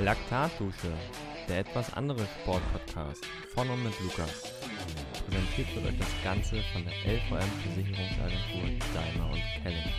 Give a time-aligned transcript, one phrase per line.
[0.00, 0.92] Laktatdusche,
[1.48, 4.54] der etwas andere Sportpodcast von und mit Lukas.
[5.26, 9.92] Präsentiert wird euch das Ganze von der LVM Versicherungsagentur Daimler und Kelling.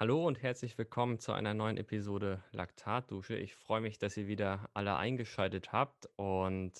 [0.00, 3.36] Hallo und herzlich willkommen zu einer neuen Episode Laktatdusche.
[3.36, 6.72] Ich freue mich, dass ihr wieder alle eingeschaltet habt und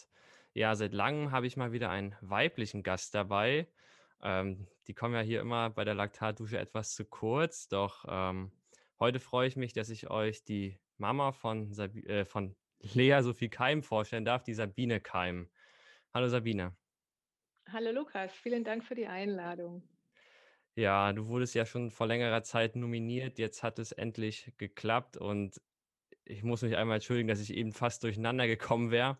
[0.54, 3.68] ja, seit langem habe ich mal wieder einen weiblichen Gast dabei.
[4.24, 8.50] Ähm, die kommen ja hier immer bei der Laktatdusche etwas zu kurz, doch ähm,
[8.98, 13.50] heute freue ich mich, dass ich euch die Mama von, Sabi äh, von Lea Sophie
[13.50, 15.50] Keim vorstellen darf, die Sabine Keim.
[16.14, 16.74] Hallo Sabine.
[17.70, 19.86] Hallo Lukas, vielen Dank für die Einladung.
[20.74, 25.60] Ja, du wurdest ja schon vor längerer Zeit nominiert, jetzt hat es endlich geklappt und
[26.24, 29.18] ich muss mich einmal entschuldigen, dass ich eben fast durcheinander gekommen wäre.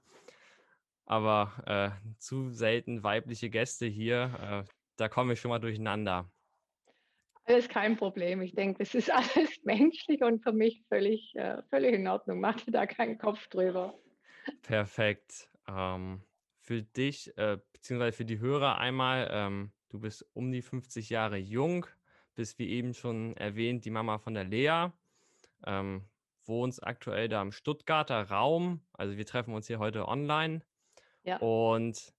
[1.04, 4.64] Aber äh, zu selten weibliche Gäste hier.
[4.66, 6.30] Äh, da komme ich schon mal durcheinander.
[7.46, 8.40] Alles kein Problem.
[8.40, 12.40] Ich denke, das ist alles menschlich und für mich völlig, äh, völlig in Ordnung.
[12.40, 13.98] Mach dir da keinen Kopf drüber.
[14.62, 15.48] Perfekt.
[15.68, 16.22] Ähm,
[16.58, 21.36] für dich, äh, beziehungsweise für die Hörer einmal, ähm, du bist um die 50 Jahre
[21.36, 21.86] jung,
[22.34, 24.88] bist wie eben schon erwähnt, die Mama von der Lea.
[25.66, 26.08] Ähm,
[26.46, 28.80] wohnst aktuell da im Stuttgarter Raum.
[28.92, 30.62] Also wir treffen uns hier heute online.
[31.24, 31.38] Ja.
[31.38, 32.13] Und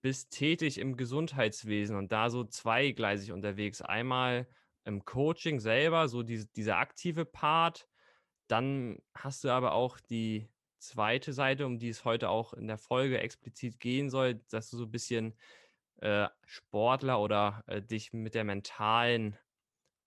[0.00, 3.82] bist tätig im Gesundheitswesen und da so zweigleisig unterwegs.
[3.82, 4.48] Einmal
[4.84, 7.88] im Coaching selber, so diese, dieser aktive Part.
[8.48, 12.78] Dann hast du aber auch die zweite Seite, um die es heute auch in der
[12.78, 15.36] Folge explizit gehen soll, dass du so ein bisschen
[16.00, 19.36] äh, Sportler oder äh, dich mit der mentalen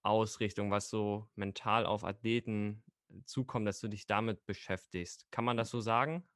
[0.03, 2.83] Ausrichtung, was so mental auf Athleten
[3.25, 5.27] zukommt, dass du dich damit beschäftigst.
[5.31, 6.27] Kann man das so sagen?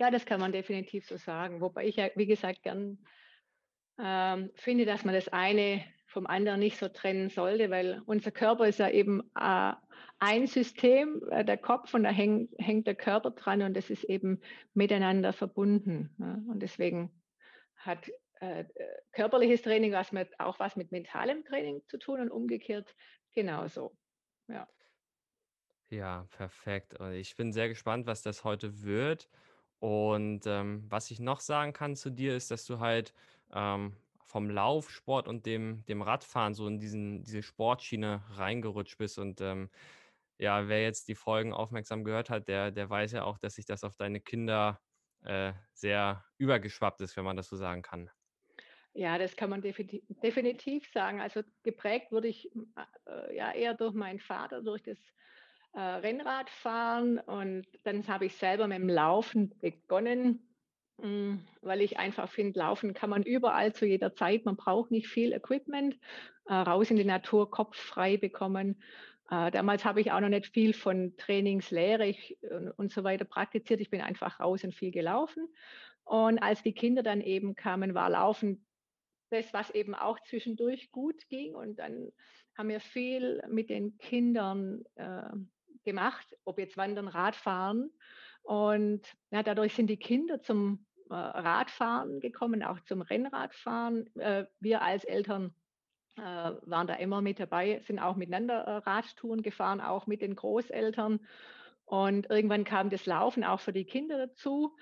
[0.00, 1.60] Ja, das kann man definitiv so sagen.
[1.60, 2.98] Wobei ich ja, wie gesagt, gern
[3.98, 8.66] ähm, finde, dass man das eine vom anderen nicht so trennen sollte, weil unser Körper
[8.66, 9.74] ist ja eben äh,
[10.18, 14.04] ein System, äh, der Kopf und da häng, hängt der Körper dran und das ist
[14.04, 14.40] eben
[14.72, 16.16] miteinander verbunden.
[16.18, 16.40] Ja?
[16.48, 17.10] Und deswegen
[17.76, 18.10] hat
[18.40, 18.64] äh,
[19.12, 22.96] körperliches Training was mit, auch was mit mentalem Training zu tun und umgekehrt
[23.34, 23.94] genauso.
[24.48, 24.66] Ja.
[25.90, 26.96] Ja, perfekt.
[27.12, 29.28] Ich bin sehr gespannt, was das heute wird.
[29.80, 33.14] Und ähm, was ich noch sagen kann zu dir, ist, dass du halt
[33.52, 39.18] ähm, vom Laufsport und dem, dem Radfahren so in diesen, diese Sportschiene reingerutscht bist.
[39.18, 39.70] Und ähm,
[40.38, 43.64] ja, wer jetzt die Folgen aufmerksam gehört hat, der, der weiß ja auch, dass sich
[43.64, 44.80] das auf deine Kinder
[45.24, 48.10] äh, sehr übergeschwappt ist, wenn man das so sagen kann.
[48.92, 51.20] Ja, das kann man definitiv sagen.
[51.20, 52.50] Also geprägt wurde ich
[53.06, 54.98] äh, ja eher durch meinen Vater, durch das
[55.72, 60.40] äh, Rennradfahren und dann habe ich selber mit dem Laufen begonnen,
[60.98, 64.44] mh, mm, weil ich einfach finde, Laufen kann man überall zu jeder Zeit.
[64.44, 65.98] Man braucht nicht viel Equipment,
[66.46, 68.82] äh, raus in die Natur, Kopf frei bekommen.
[69.30, 72.14] Äh, damals habe ich auch noch nicht viel von Trainingslehre
[72.50, 73.80] und, und so weiter praktiziert.
[73.80, 75.48] Ich bin einfach raus und viel gelaufen.
[76.04, 78.66] Und als die Kinder dann eben kamen, war Laufen
[79.30, 81.54] das, was eben auch zwischendurch gut ging.
[81.54, 82.10] Und dann
[82.58, 85.30] haben wir viel mit den Kindern äh,
[85.84, 87.90] gemacht, ob jetzt Wandern, Radfahren.
[88.42, 94.14] Und ja, dadurch sind die Kinder zum äh, Radfahren gekommen, auch zum Rennradfahren.
[94.16, 95.54] Äh, wir als Eltern
[96.16, 100.36] äh, waren da immer mit dabei, sind auch miteinander äh, Radtouren gefahren, auch mit den
[100.36, 101.26] Großeltern.
[101.84, 104.76] Und irgendwann kam das Laufen auch für die Kinder dazu.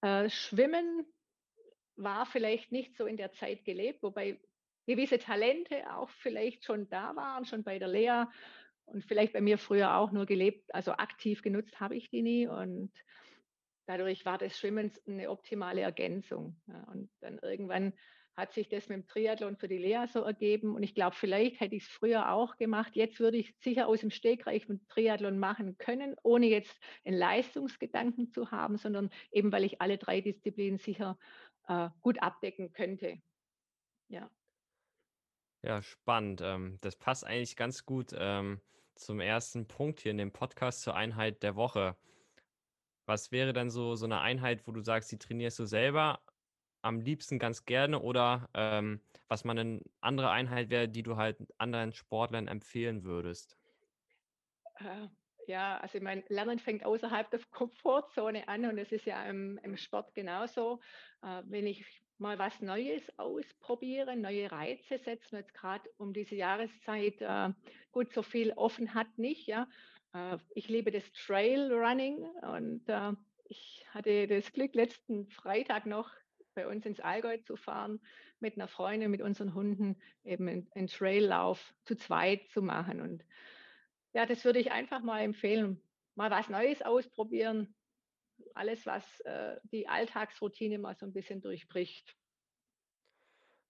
[0.00, 1.06] Äh, Schwimmen
[1.96, 4.40] war vielleicht nicht so in der Zeit gelebt, wobei
[4.86, 8.24] gewisse Talente auch vielleicht schon da waren, schon bei der Lea
[8.86, 12.46] und vielleicht bei mir früher auch nur gelebt, also aktiv genutzt habe ich die nie
[12.46, 12.92] und
[13.86, 16.56] dadurch war das Schwimmen eine optimale Ergänzung.
[16.92, 17.92] Und dann irgendwann
[18.36, 21.60] hat sich das mit dem Triathlon für die Lea so ergeben und ich glaube, vielleicht
[21.60, 22.96] hätte ich es früher auch gemacht.
[22.96, 28.30] Jetzt würde ich sicher aus dem Stegreich mit Triathlon machen können, ohne jetzt einen Leistungsgedanken
[28.30, 31.16] zu haben, sondern eben, weil ich alle drei Disziplinen sicher
[31.68, 33.18] äh, gut abdecken könnte.
[34.08, 34.30] Ja.
[35.64, 36.42] Ja, spannend.
[36.42, 38.60] Ähm, das passt eigentlich ganz gut ähm,
[38.96, 41.96] zum ersten Punkt hier in dem Podcast zur Einheit der Woche.
[43.06, 46.20] Was wäre dann so, so eine Einheit, wo du sagst, die trainierst du selber
[46.82, 51.38] am liebsten ganz gerne oder ähm, was man eine andere Einheit wäre, die du halt
[51.56, 53.56] anderen Sportlern empfehlen würdest?
[54.80, 55.08] Äh,
[55.46, 59.58] ja, also ich meine, Lernen fängt außerhalb der Komfortzone an und es ist ja im,
[59.62, 60.80] im Sport genauso.
[61.22, 65.36] Äh, wenn ich mal was Neues ausprobieren, neue Reize setzen.
[65.36, 67.50] Jetzt gerade um diese Jahreszeit, äh,
[67.92, 69.46] gut, so viel offen hat nicht.
[69.46, 69.68] Ja,
[70.14, 73.12] äh, ich liebe das Trail Running und äh,
[73.44, 76.10] ich hatte das Glück, letzten Freitag noch
[76.54, 78.00] bei uns ins Allgäu zu fahren,
[78.38, 83.00] mit einer Freundin, mit unseren Hunden eben einen Traillauf zu zweit zu machen.
[83.00, 83.24] Und
[84.12, 85.80] ja, das würde ich einfach mal empfehlen.
[86.14, 87.74] Mal was Neues ausprobieren.
[88.54, 92.16] Alles, was äh, die Alltagsroutine mal so ein bisschen durchbricht.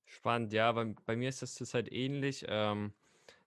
[0.05, 2.45] Spannend, ja, bei, bei mir ist das zurzeit ähnlich.
[2.49, 2.95] Ähm,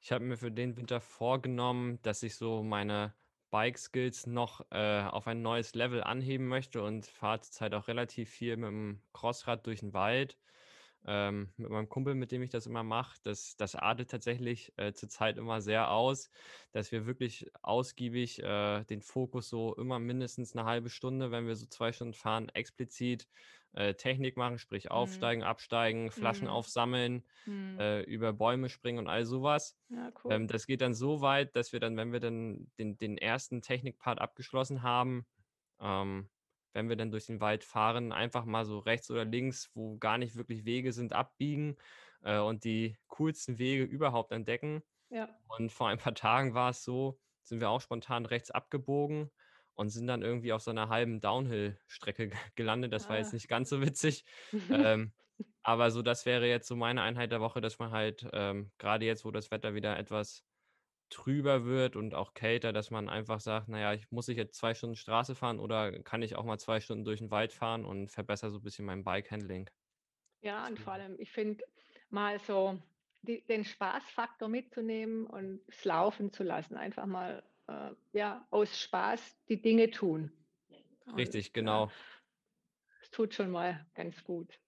[0.01, 3.15] ich habe mir für den Winter vorgenommen, dass ich so meine
[3.51, 8.57] Bike-Skills noch äh, auf ein neues Level anheben möchte und fahre zurzeit auch relativ viel
[8.57, 10.37] mit dem Crossrad durch den Wald.
[11.05, 14.93] Ähm, mit meinem Kumpel, mit dem ich das immer mache, das, das artet tatsächlich äh,
[14.93, 16.29] zurzeit immer sehr aus,
[16.71, 21.55] dass wir wirklich ausgiebig äh, den Fokus so immer mindestens eine halbe Stunde, wenn wir
[21.55, 23.27] so zwei Stunden fahren, explizit
[23.73, 25.31] äh, Technik machen, sprich Mhm.
[25.31, 26.49] aufsteigen, absteigen, Flaschen Mhm.
[26.49, 27.79] aufsammeln, Mhm.
[27.79, 29.77] äh, über Bäume springen und all sowas.
[29.89, 30.39] Ja, cool.
[30.39, 33.61] Ähm, das geht dann so weit, dass wir dann, wenn wir dann den, den ersten
[33.61, 35.25] Technikpart abgeschlossen haben,
[35.79, 36.29] ähm,
[36.73, 40.17] wenn wir dann durch den Wald fahren, einfach mal so rechts oder links, wo gar
[40.17, 41.77] nicht wirklich Wege sind, abbiegen
[42.23, 44.83] äh, und die coolsten Wege überhaupt entdecken.
[45.09, 45.29] Ja.
[45.47, 49.31] Und vor ein paar Tagen war es so, sind wir auch spontan rechts abgebogen
[49.73, 52.93] und sind dann irgendwie auf so einer halben Downhill-Strecke gelandet.
[52.93, 53.33] Das war jetzt Ah.
[53.33, 54.25] nicht ganz so witzig.
[54.73, 55.13] Ähm,
[55.63, 59.05] aber so, das wäre jetzt so meine Einheit der Woche, dass man halt ähm, gerade
[59.05, 60.46] jetzt, wo das Wetter wieder etwas
[61.09, 64.57] trüber wird und auch kälter, dass man einfach sagt: „Na ja, ich muss ich jetzt
[64.57, 67.85] 2 Stunden Straße fahren oder kann ich auch mal 2 Stunden durch den Wald fahren
[67.85, 69.69] und verbessere so ein bisschen mein Bike-Handling?“
[70.41, 71.63] Ja, und vor allem, ich finde,
[72.09, 72.79] mal so
[73.21, 76.75] die, den Spaßfaktor mitzunehmen und es laufen zu lassen.
[76.77, 80.31] Einfach mal äh, ja, aus Spaß die Dinge tun.
[81.17, 81.91] Richtig, ja, genau.
[83.01, 84.59] es tut schon mal ganz gut.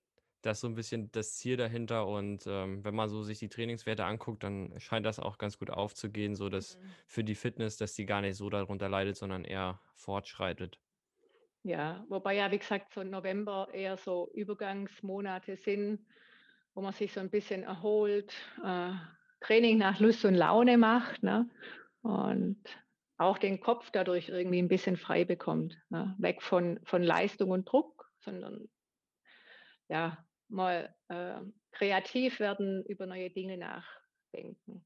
[0.41, 3.49] Das ist so ein bisschen das Ziel dahinter und, ähm, wenn man so sich die
[3.49, 6.95] Trainingswerte anguckt, dann scheint das auch ganz gut aufzugehen, so dass Mhm.
[7.07, 10.79] für die Fitness, dass die gar nicht so darunter leidet, sondern eher fortschreitet.
[11.63, 16.05] Ja, wobei ja, wie gesagt, so November eher so Übergangsmonate sind,
[16.73, 18.33] wo man sich so ein bisschen erholt,
[18.63, 18.93] äh,
[19.41, 21.49] Training nach Lust und Laune macht, ne?
[22.01, 22.63] Und
[23.17, 26.15] auch den Kopf dadurch irgendwie ein bisschen frei bekommt, ne?
[26.19, 28.69] Weg von von Leistung und Druck, sondern
[29.87, 31.41] ja, mal, äh,
[31.71, 34.85] kreativ werden, über neue Dinge nachdenken.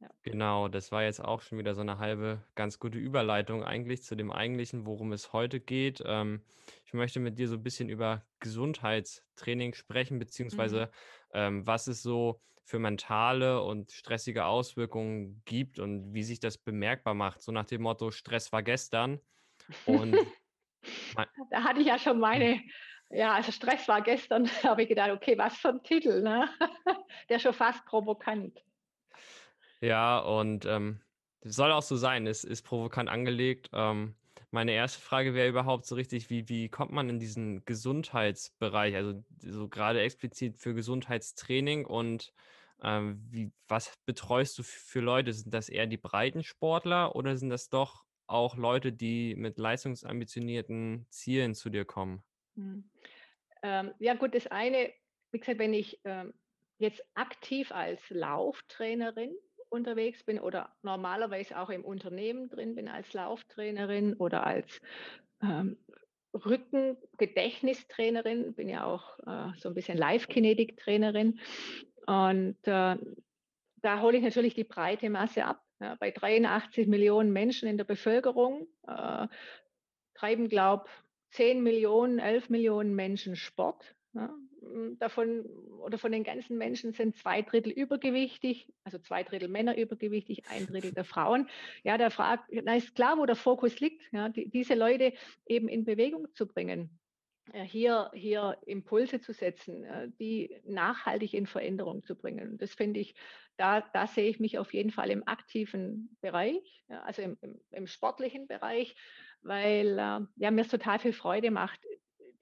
[0.00, 0.10] Ja.
[0.22, 4.14] Genau, das war jetzt auch schon wieder so eine halbe ganz gute Überleitung eigentlich zu
[4.16, 6.02] dem Eigentlichen, worum es heute geht.
[6.06, 6.44] Ähm,
[6.86, 10.18] ich möchte mit dir so ein bisschen über Gesundheitstraining sprechen,
[10.50, 10.78] Mhm.
[10.78, 10.90] beziehungsweise,
[11.34, 17.12] ähm, was es so für mentale und stressige Auswirkungen gibt und wie sich das bemerkbar
[17.12, 19.20] macht, so nach dem Motto: „Stress war gestern“
[19.84, 20.24] und
[21.50, 22.60] Da hatte ich ja schon meine
[23.14, 26.48] ja, also Stress war gestern, da habe ich gedacht: „Okay, was für 'n Titel, ne?“
[27.28, 28.62] Der ist schon fast provokant.
[29.80, 31.00] Ja, und, ähm,
[31.42, 33.68] soll auch so sein, es ist provokant angelegt.
[33.72, 34.16] Ähm,
[34.50, 39.24] meine erste Frage wäre überhaupt so richtig, wie wie kommt man in diesen Gesundheitsbereich, also,
[39.42, 42.32] so gerade explizit für Gesundheitstraining und,
[42.82, 45.32] ähm, wie was betreust du für Leute?
[45.32, 51.54] Sind das eher die Breitensportler oder sind das doch auch Leute, die mit leistungsambitionierten Zielen
[51.54, 52.24] zu dir kommen?
[52.56, 52.90] Mhm.
[53.62, 54.90] Ähm, ja gut, das eine,
[55.32, 56.32] wie gesagt, wenn ich, ähm,
[56.78, 59.34] jetzt aktiv als Lauftrainerin
[59.68, 64.80] unterwegs bin oder normalerweise auch im Unternehmen drin bin als Lauftrainerin oder als,
[65.42, 65.78] ähm,
[66.34, 71.38] Rücken-Gedächtnistrainerin, bin ja auch, äh, so ein bisschen Live-Kinetik-Trainerin
[72.06, 72.96] und, äh,
[73.76, 75.96] da hole ich natürlich die breite Masse ab, ja.
[76.00, 79.28] Bei 83 Millionen Menschen in der Bevölkerung, äh,
[80.14, 80.88] treiben, glaube
[81.34, 83.94] 10 Millionen, 11 Millionen Menschen Sport.
[84.12, 84.32] Ja.
[84.60, 85.44] Hm, davon
[85.80, 90.66] oder von den ganzen Menschen sind 2 Drittel übergewichtig, also 2 Drittel Männer übergewichtig, ein
[90.66, 91.48] Drittel der Frauen.
[91.82, 95.12] Ja, da fragt da ist klar, wo der Fokus liegt, ja, die diese Leute
[95.46, 97.00] eben in Bewegung zu bringen
[97.52, 102.56] äh, hier, hier Impulse zu setzen, äh, die nachhaltig in Veränderung zu bringen.
[102.58, 103.14] Das finde ich,
[103.56, 107.60] da, da sehe ich mich auf jeden Fall im aktiven Bereich, ja, also im, im,
[107.70, 108.96] im sportlichen Bereich,
[109.44, 111.80] weil äh, ja, mir es total viel Freude macht,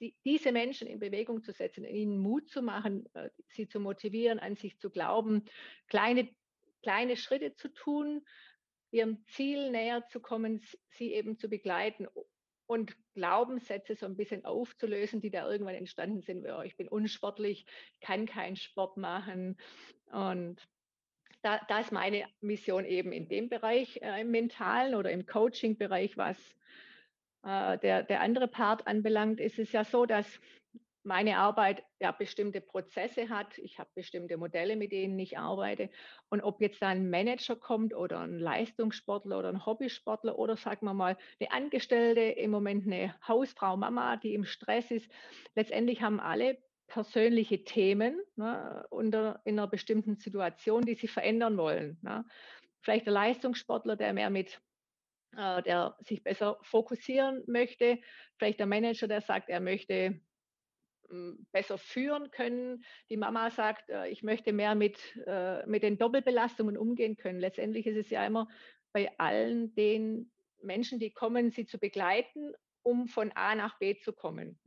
[0.01, 4.39] die, diese Menschen in Bewegung zu setzen, ihnen Mut zu machen, äh, sie zu motivieren,
[4.39, 5.45] an sich zu glauben,
[5.89, 6.29] kleine,
[6.83, 8.25] kleine Schritte zu tun,
[8.91, 12.07] ihrem Ziel näher zu kommen, sie eben zu begleiten
[12.67, 17.67] und Glaubenssätze so ein bisschen aufzulösen, die da irgendwann entstanden sind, „Oh, ich bin unsportlich,
[17.95, 19.57] ich kann keinen Sport machen.“
[20.11, 20.69] Und
[21.43, 26.17] da da ist meine Mission eben in dem Bereich, äh, im Mentalen oder im Coaching-Bereich,
[26.17, 26.57] was,
[27.45, 30.41] äh, der der andere Part anbelangt, ist es ja so, dass
[31.05, 33.59] meine Arbeit ja bestimmte Prozesse hat.
[33.59, 35.91] Ich habe bestimmte Modelle, mit denen ich arbeite.
[36.29, 40.87] Und ob jetzt da ein Manager kommt oder ein Leistungssportler oder ein Hobbysportler oder sagen
[40.87, 45.11] wir mal eine Angestellte, im Moment eine Hausfrau, Mama, die im Stress ist,
[45.55, 51.99] letztendlich haben alle persönliche Themen ne, unter, in einer bestimmten Situation, die sie verändern wollen.
[52.03, 52.25] Ne.
[52.83, 54.61] Vielleicht der Leistungssportler, der mehr mit
[55.37, 57.99] äh, der sich besser fokussieren möchte.
[58.37, 60.21] Vielleicht der Manager, der sagt, er möchte
[61.09, 62.85] hm, besser führen können.
[63.09, 67.41] Die Mama sagt, äh, ich möchte mehr mit, äh, mit den Doppelbelastungen umgehen können.
[67.41, 68.49] Letztendlich ist es ja immer
[68.93, 74.13] bei allen den Menschen, die kommen, sie zu begleiten, um von A nach B zu
[74.13, 74.61] kommen.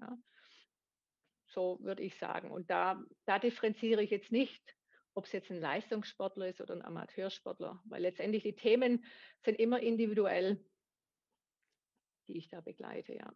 [1.48, 2.52] So würde ich sagen.
[2.52, 4.76] Und da, da differenziere ich jetzt nicht,
[5.16, 9.06] ob es jetzt ein Leistungssportler ist oder ein Amateursportler, weil letztendlich die Themen
[9.44, 10.64] sind immer individuell,
[12.28, 13.34] die ich da begleite, ja.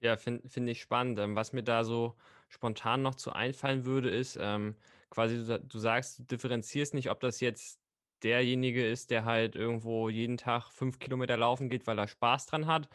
[0.00, 1.18] Ja, finde find ich spannend.
[1.18, 2.16] Ähm, was mir da so
[2.48, 4.76] spontan noch zu einfallen würde, ist, ähm,
[5.10, 7.80] quasi, du, du sagst, du differenzierst nicht, ob das jetzt
[8.22, 12.66] derjenige ist, der halt irgendwo jeden Tag fünf Kilometer laufen geht, weil er Spaß dran
[12.66, 12.88] hat,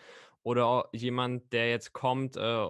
[0.43, 2.67] oder jemand, der jetzt kommt äh,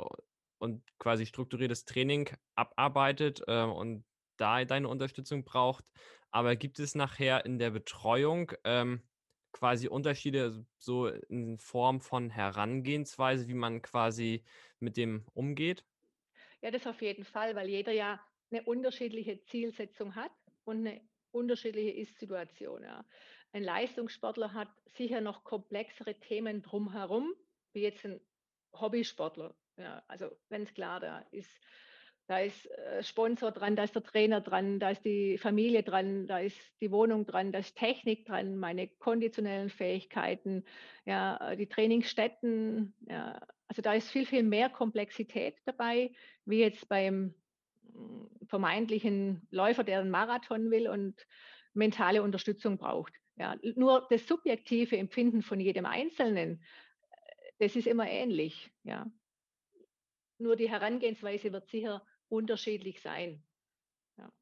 [0.60, 4.04] und quasi strukturiertes Training abarbeitet äh, und
[4.42, 5.86] da deine Unterstützung braucht.
[6.32, 9.02] Aber gibt es nachher in der Betreuung ähm,
[9.52, 14.44] quasi Unterschiede so in Form von Herangehensweise, wie man quasi
[14.80, 15.86] mit dem umgeht?
[16.62, 18.20] Ja, das auf jeden Fall, weil jeder ja
[18.50, 20.32] eine unterschiedliche Zielsetzung hat
[20.64, 22.84] und eine unterschiedliche Ist-Situation.
[22.84, 23.06] Ja.
[23.54, 27.34] Ein Leistungssportler hat sicher noch komplexere Themen drumherum,
[27.74, 28.22] wie jetzt ein
[28.74, 29.56] Hobbysportler.
[29.78, 31.50] Ja, also ganz klar, da ist,
[32.32, 36.28] da ist äh, Sponsor dran, da ist der Trainer dran, da ist die Familie dran,
[36.28, 40.64] da ist die Wohnung dran, da ist Technik dran, meine konditionellen Fähigkeiten,
[41.04, 46.14] ja, die Trainingsstätten, ja, also da ist viel, viel mehr Komplexität dabei,
[46.46, 47.36] wie jetzt beim
[47.84, 51.28] mm, vermeintlichen Läufer, der einen Marathon will und
[51.74, 53.14] mentale Unterstützung braucht.
[53.36, 56.64] Ja, nur das subjektive Empfinden von jedem Einzelnen,
[57.60, 58.72] das ist immer ähnlich.
[58.84, 59.12] Ja.
[60.38, 63.46] Nur die Herangehensweise wird sicher unterschiedlich sein.
[64.18, 64.34] Ja,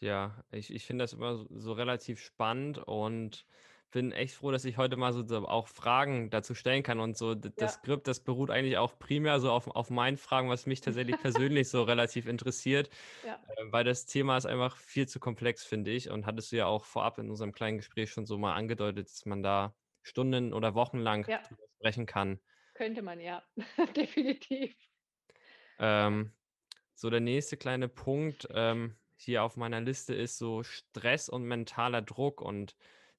[0.00, 3.46] Ja, ich ich finde das immer so so relativ spannend und
[3.90, 7.16] bin echt froh, dass ich heute mal so so auch Fragen dazu stellen kann und
[7.16, 10.66] so das ja, Skript, das beruht eigentlich auch primär so auf auf meinen Fragen, was
[10.66, 12.90] mich tatsächlich persönlich so relativ interessiert,
[13.22, 16.56] ja, äh, weil das Thema ist einfach viel zu komplex, finde ich und hattest du
[16.56, 20.52] ja auch vorab in unserem kleinen Gespräch schon so mal angedeutet, dass man da Stunden
[20.54, 22.40] oder wochenlang ja, drüber sprechen kann.
[22.74, 23.46] könnte man ja,
[23.96, 24.74] definitiv.
[25.96, 26.32] Ja, Ähm
[27.00, 32.02] So, der nächste kleine Punkt, ähm, hier auf meiner Liste ist so Stress und mentaler
[32.02, 32.40] Druck.
[32.40, 32.74] Und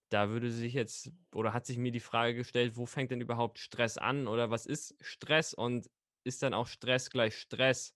[0.09, 3.57] da würde sich jetzt oder hat sich mir die Frage gestellt, wo fängt denn überhaupt
[3.57, 5.89] Stress an oder was ist Stress und
[6.25, 7.95] ist dann auch Stress gleich Stress?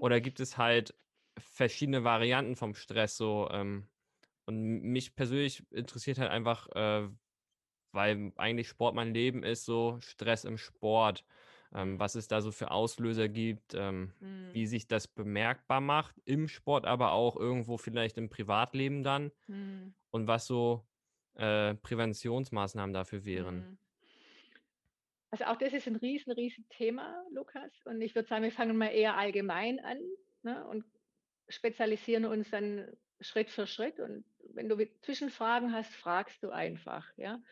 [0.00, 0.94] Oder gibt es halt
[1.38, 3.48] verschiedene Varianten vom Stress so?
[3.50, 3.88] Ähm,
[4.44, 7.08] und mich persönlich interessiert halt einfach, äh,
[7.92, 11.24] weil eigentlich Sport mein Leben ist, so Stress im Sport,
[11.74, 16.16] ähm, was es da so für Auslöser gibt, ähm, mm, wie sich das bemerkbar macht
[16.24, 20.84] im Sport, aber auch irgendwo vielleicht im Privatleben dann mm, und was so,
[21.34, 23.58] äh, Präventionsmaßnahmen dafür wären.
[23.58, 23.78] mm.
[25.30, 27.70] Also auch das ist ein riesen, riesen Thema, Lukas.
[27.84, 29.98] Und ich würde sagen, wir fangen mal eher allgemein an,
[30.42, 30.84] ne, und
[31.50, 32.88] spezialisieren uns dann
[33.20, 34.00] Schritt für Schritt.
[34.00, 37.42] Und wenn du wi- Zwischenfragen hast, fragst du einfach, ja.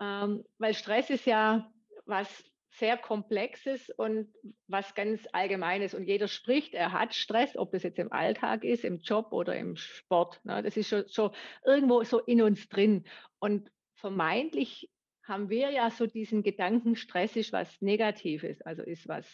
[0.00, 1.70] Ähm, weil Stress ist ja
[2.06, 4.32] was sehr Komplexes und
[4.66, 5.94] was ganz Allgemeines.
[5.94, 9.56] Und jeder spricht, er hat Stress, ob das jetzt im Alltag ist, im Job oder
[9.56, 10.40] im Sport.
[10.44, 10.62] Ne?
[10.62, 11.32] Das ist schon, schon
[11.64, 13.04] irgendwo so in uns drin.
[13.38, 14.90] Und vermeintlich
[15.22, 19.26] haben wir ja so diesen Gedanken, Stress ist was Negatives, also ist was,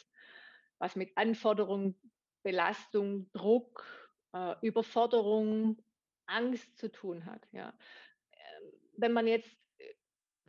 [0.79, 1.95] was mit Anforderung,
[2.43, 3.87] Belastung, Druck,
[4.33, 5.79] äh, Überforderung,
[6.27, 7.47] Angst zu tun hat.
[7.53, 7.73] Ja.
[8.33, 9.51] Ähm, Wenn man jetzt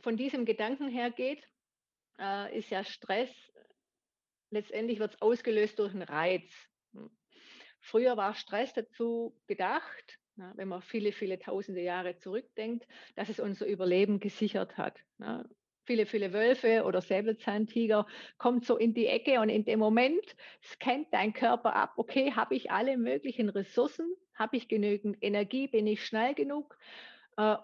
[0.00, 1.48] von diesem Gedanken hergeht,
[2.20, 3.30] äh, ist ja Stress,
[4.50, 6.50] letztendlich wird es ausgelöst durch einen Reiz.
[6.92, 7.10] Hm.
[7.80, 13.40] Früher war Stress dazu gedacht, na, wenn man viele, viele tausende Jahre zurückdenkt, dass es
[13.40, 14.98] unser Überleben gesichert hat.
[15.18, 15.48] Na.
[15.84, 18.06] Viele, viele Wölfe oder Säbelzahntiger
[18.38, 22.54] kommt so in die Ecke und in dem Moment scannt dein Körper ab, okay, habe
[22.54, 26.78] ich alle möglichen Ressourcen, habe ich genügend Energie, bin ich schnell genug,
[27.38, 27.56] äh,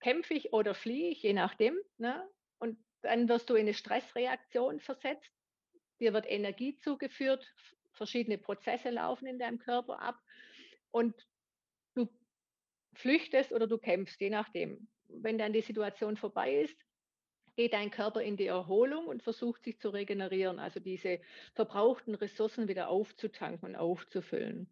[0.00, 1.76] kämpfe ich oder fliehe ich, je nachdem.
[1.96, 2.22] Ne?
[2.58, 5.30] Und dann wirst du in eine Stressreaktion versetzt.
[6.00, 7.46] Dir wird Energie zugeführt,
[7.92, 10.18] verschiedene Prozesse laufen in deinem Körper ab
[10.90, 11.14] und
[11.94, 12.08] du
[12.94, 14.88] flüchtest oder du kämpfst, je nachdem.
[15.08, 16.76] Wenn dann die Situation vorbei ist,
[17.56, 21.20] geht dein Körper in die Erholung und versucht sich zu regenerieren, also diese
[21.54, 24.68] verbrauchten Ressourcen wieder aufzutanken und aufzufüllen.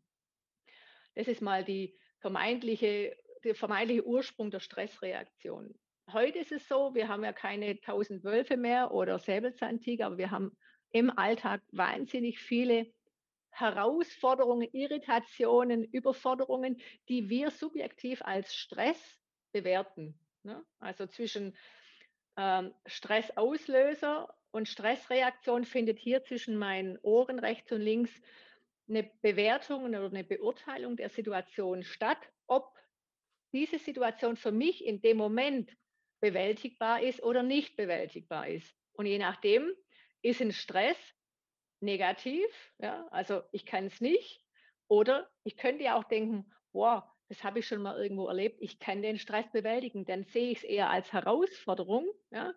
[1.14, 5.78] Das ist mal die vermeintliche, der vermeintliche Ursprung der Stressreaktion.
[6.10, 10.30] Heute ist es so, wir haben ja keine tausend Wölfe mehr oder Säbelzahntiger, aber wir
[10.30, 10.56] haben
[10.90, 12.92] im Alltag wahnsinnig viele
[13.50, 19.20] Herausforderungen, Irritationen, Überforderungen, die wir subjektiv als Stress
[19.52, 20.18] bewerten.
[20.42, 20.64] Ne?
[20.80, 21.56] Also zwischen
[22.36, 28.10] ähm, Stressauslöser und Stressreaktion findet hier zwischen meinen Ohren rechts und links
[28.88, 32.74] eine Bewertung oder eine Beurteilung der Situation statt, ob
[33.52, 35.70] diese Situation für mich in dem Moment
[36.22, 38.74] bewältigbar ist oder nicht bewältigbar ist.
[38.94, 39.70] Und je nachdem
[40.22, 40.96] ist ein Stress
[41.80, 42.46] negativ,
[42.78, 44.40] ja, also ich kann es nicht,
[44.88, 48.78] oder ich könnte ja auch denken, boah, das habe ich schon mal irgendwo erlebt, ich
[48.78, 52.54] kann den Stress bewältigen, dann sehe ich es eher als Herausforderung, ja,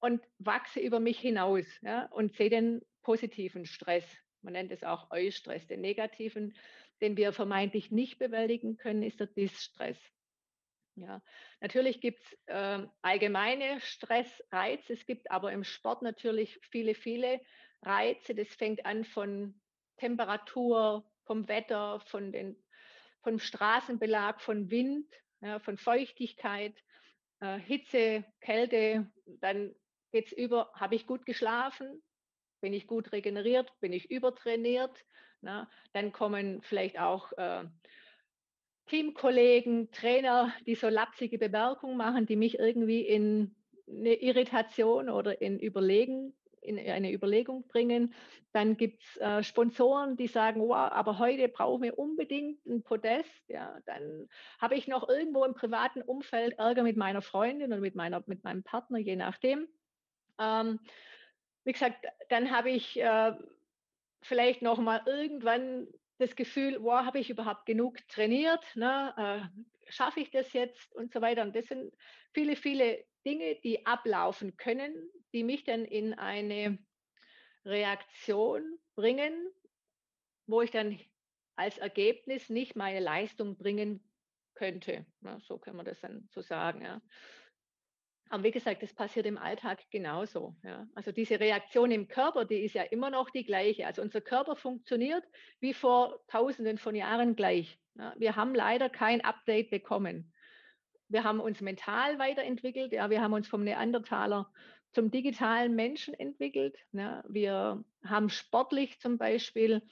[0.00, 4.04] und wachse über mich hinaus, ja, und sehe den positiven Stress.
[4.42, 6.56] Man nennt es auch Eustress, den negativen,
[7.00, 9.98] den wir vermeintlich nicht bewältigen können, ist der Distress.
[10.96, 11.22] Ja,
[11.60, 17.40] natürlich gibt es äh, allgemeine Stressreize, es gibt aber im Sport natürlich viele, viele
[17.82, 18.34] Reize.
[18.34, 19.60] Das fängt an von
[19.96, 22.56] Temperatur, vom Wetter, von den,
[23.22, 25.06] vom Straßenbelag, von Wind,
[25.40, 26.74] ja, von Feuchtigkeit,
[27.40, 29.10] äh, Hitze, Kälte.
[29.26, 29.74] Dann
[30.10, 32.02] geht es über, habe ich gut geschlafen?
[32.60, 33.72] Bin ich gut regeneriert?
[33.80, 35.04] Bin ich übertrainiert?
[35.40, 37.64] Na, dann kommen vielleicht auch äh,
[38.90, 43.54] Teamkollegen, Trainer, die so lapsige Bemerkungen machen, die mich irgendwie in
[43.88, 48.14] eine Irritation oder in Überlegen in eine Überlegung bringen.
[48.52, 53.48] Dann gibt es äh, Sponsoren, die sagen, wow, aber heute brauchen wir unbedingt ein Podest.
[53.48, 54.28] Ja, dann
[54.60, 58.44] habe ich noch irgendwo im privaten Umfeld Ärger mit meiner Freundin und mit, meiner, mit
[58.44, 59.68] meinem Partner, je nachdem.
[60.38, 60.80] Ähm,
[61.64, 63.32] wie gesagt, dann habe ich äh,
[64.22, 65.86] vielleicht noch mal irgendwann
[66.20, 68.64] das Gefühl, wow, habe ich überhaupt genug trainiert?
[68.76, 69.14] Ne?
[69.16, 71.42] Äh, schaffe ich das jetzt und so weiter?
[71.42, 71.94] Und das sind
[72.32, 74.94] viele, viele Dinge, die ablaufen können,
[75.32, 76.78] die mich dann in eine
[77.64, 79.50] Reaktion bringen,
[80.46, 80.98] wo ich dann
[81.56, 84.02] als Ergebnis nicht meine Leistung bringen
[84.54, 85.06] könnte.
[85.20, 86.82] Na, so können wir das dann so sagen.
[86.82, 87.00] Ja.
[88.30, 90.54] Aber wie gesagt, das passiert im Alltag genauso.
[90.62, 90.86] Ja.
[90.94, 93.86] Also diese Reaktion im Körper, die ist ja immer noch die gleiche.
[93.86, 95.24] Also unser Körper funktioniert
[95.58, 97.76] wie vor Tausenden von Jahren gleich.
[97.96, 98.14] Ja.
[98.16, 100.32] Wir haben leider kein Update bekommen.
[101.08, 102.92] Wir haben uns mental weiterentwickelt.
[102.92, 104.48] Ja, wir haben uns vom Neandertaler
[104.92, 106.78] zum digitalen Menschen entwickelt.
[106.92, 109.82] Ja, wir haben sportlich zum Beispiel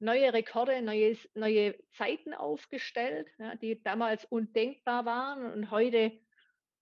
[0.00, 6.12] neue Rekorde, neue, neue Zeiten aufgestellt, ja, die damals undenkbar waren und heute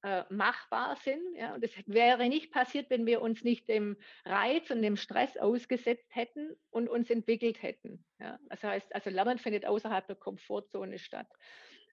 [0.03, 1.35] äh, machbar sind.
[1.35, 1.55] Ja.
[1.55, 6.09] Und das wäre nicht passiert, wenn wir uns nicht dem Reiz und dem Stress ausgesetzt
[6.11, 8.05] hätten und uns entwickelt hätten.
[8.21, 8.39] Ja.
[8.49, 11.29] Das heißt, also Lernen findet außerhalb der Komfortzone statt.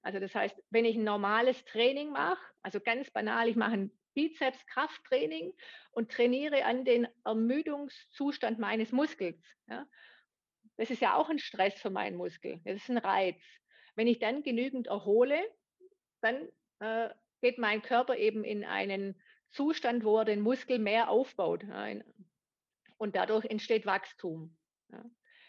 [0.01, 3.91] Also das heißt, wenn ich ein normales Training mache, also ganz banal, ich mache ein
[4.13, 5.53] Bizeps-Krafttraining
[5.91, 9.41] und trainiere an den Ermüdungszustand meines Muskels.
[9.67, 9.87] Ja.
[10.77, 12.61] Das ist ja auch ein Stress für meinen Muskel.
[12.65, 13.41] Das ist ein Reiz.
[13.95, 15.39] Wenn ich dann genügend erhole,
[16.21, 17.09] dann äh,
[17.45, 21.63] geht mein Körper eben in einen Zustand, wo er den Muskel mehr aufbaut.
[22.97, 24.57] Und dadurch entsteht Wachstum.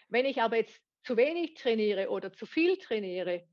[0.08, 3.48] Wenn ich aber jetzt zu wenig trainiere oder zu viel trainiere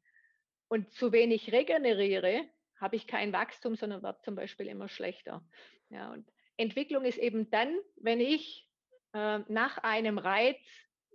[0.68, 2.50] und zu wenig regeneriere,
[2.82, 5.48] habe ich kein Wachstum, sondern wird zum Beispiel immer schlechter.
[5.88, 8.68] Ja, und Entwicklung ist eben dann, wenn ich
[9.14, 10.60] äh, nach einem Reiz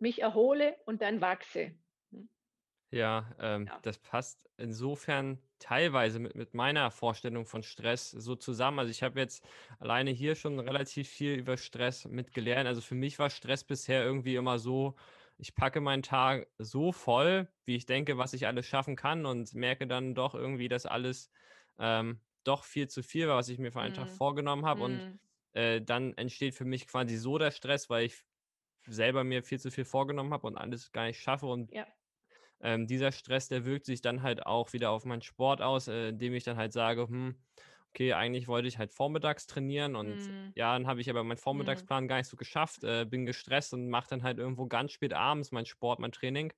[0.01, 1.75] mich erhole und dann wachse.
[2.91, 8.79] Ja, ähm, ja, das passt insofern teilweise mit, mit meiner Vorstellung von Stress so zusammen.
[8.79, 9.47] Also ich habe jetzt
[9.79, 12.67] alleine hier schon relativ viel über Stress mitgelernt.
[12.67, 14.97] Also für mich war Stress bisher irgendwie immer so,
[15.37, 19.55] ich packe meinen Tag so voll, wie ich denke, was ich alles schaffen kann und
[19.55, 21.31] merke dann doch irgendwie, dass alles
[21.79, 24.13] ähm, doch viel zu viel war, was ich mir für einen Tag mhm.
[24.13, 24.83] vorgenommen habe.
[24.83, 25.21] Und mhm.
[25.53, 28.25] äh, dann entsteht für mich quasi so der Stress, weil ich
[28.87, 31.47] selber mir viel zu viel vorgenommen habe und alles gar nicht schaffe.
[31.47, 31.87] Und ja.
[32.61, 36.09] Ähm, dieser Stress, der wirkt sich dann halt auch wieder auf meinen Sport aus, äh,
[36.09, 37.37] indem ich dann halt sage, hm,
[37.91, 40.53] okay, eigentlich wollte ich halt vormittags trainieren und mm.
[40.55, 42.09] ja, dann habe ich aber meinen Vormittagsplan mm.
[42.09, 45.53] gar nicht so geschafft, äh, bin gestresst und mache dann halt irgendwo ganz spät abends
[45.53, 46.53] mein Sport, mein Training.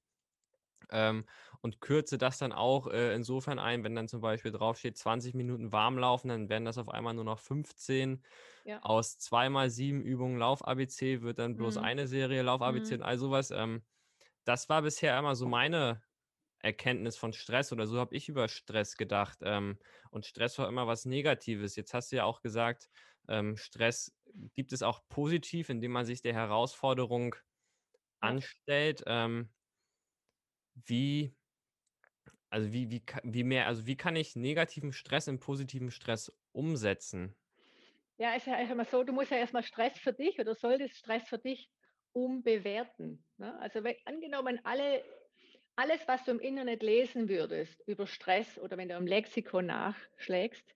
[0.92, 1.24] Ähm,
[1.60, 5.72] und kürze das dann auch äh, insofern ein, wenn dann zum Beispiel draufsteht 20 Minuten
[5.72, 8.24] warm laufen, dann werden das auf einmal nur noch 15.
[8.64, 8.82] Ja.
[8.82, 11.84] Aus zweimal sieben Übungen Lauf-ABC wird dann bloß mhm.
[11.84, 13.00] eine Serie Lauf-ABC mhm.
[13.00, 13.50] und all sowas.
[13.50, 13.82] Ähm,
[14.50, 16.02] das war bisher immer so meine
[16.60, 19.40] Erkenntnis von Stress oder so habe ich über Stress gedacht.
[19.42, 19.78] Ähm,
[20.10, 21.76] und Stress war immer was Negatives.
[21.76, 22.90] Jetzt hast du ja auch gesagt,
[23.28, 24.16] ähm, Stress
[24.56, 27.36] gibt es auch positiv, indem man sich der Herausforderung
[28.20, 29.04] anstellt.
[29.06, 29.50] Ähm,
[30.74, 31.34] wie
[32.50, 37.36] also, wie wie wie mehr also, wie kann ich negativen Stress in positiven Stress umsetzen?
[38.18, 40.96] Ja, ist ja mal so, du musst ja erst mal Stress für dich oder solltest
[40.98, 41.70] Stress für dich
[42.12, 43.58] umbewerten, ne?
[43.60, 45.04] Also, wenn angenommen alle
[45.76, 50.74] alles, was du im Internet lesen würdest über Stress oder wenn du im Lexikon nachschlägst,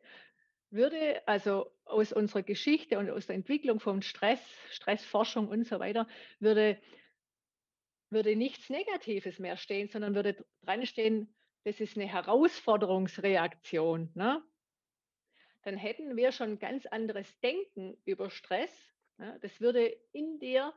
[0.70, 6.08] würde also aus unserer Geschichte und aus der Entwicklung von Stress, Stressforschung und so weiter,
[6.40, 6.80] würde
[8.10, 14.42] würde nichts Negatives mehr stehen, sondern würde dran stehen, das ist eine Herausforderungsreaktion, ne?
[15.64, 18.70] Dann hätten wir schon ganz anderes Denken über Stress,
[19.18, 19.38] ja?
[19.40, 20.72] Das würde in dir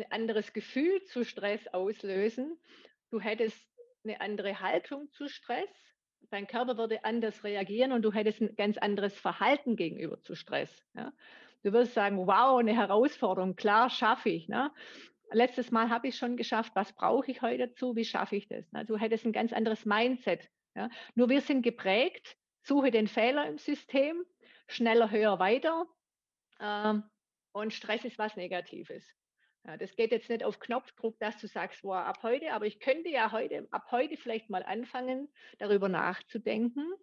[0.00, 2.58] 'ne anderes Gefühl zu Stress auslösen.
[3.10, 3.58] Du hättest
[4.04, 5.70] 'ne andere Haltung zu Stress.
[6.30, 10.84] Dein Körper würde anders reagieren und du hättest 'n ganz anderes Verhalten gegenüber zu Stress,
[10.94, 11.12] ja?
[11.64, 14.72] Du würdest sagen: „Wow, 'ne Herausforderung, klar, schaffe ich, ne?
[15.32, 16.72] Letztes Mal habe ich's schon geschafft.
[16.76, 17.96] Was brauche ich heute dazu?
[17.96, 20.90] Wie schaffe ich das?“ Ne, du hättest 'n ganz anderes Mindset, ja?
[21.16, 24.24] Nur wir sind geprägt, suche den Fehler im System,
[24.68, 25.86] schneller, höher, weiter,
[26.60, 27.04] ähm,
[27.52, 29.14] und Stress ist was Negatives.
[29.66, 32.80] Ja, das geht jetzt nicht auf Knopfdruck, dass du sagst: „Wow, ab heute“ aber ich
[32.80, 36.94] könnte ja heute ab heute vielleicht mal anfangen, darüber nachzudenken,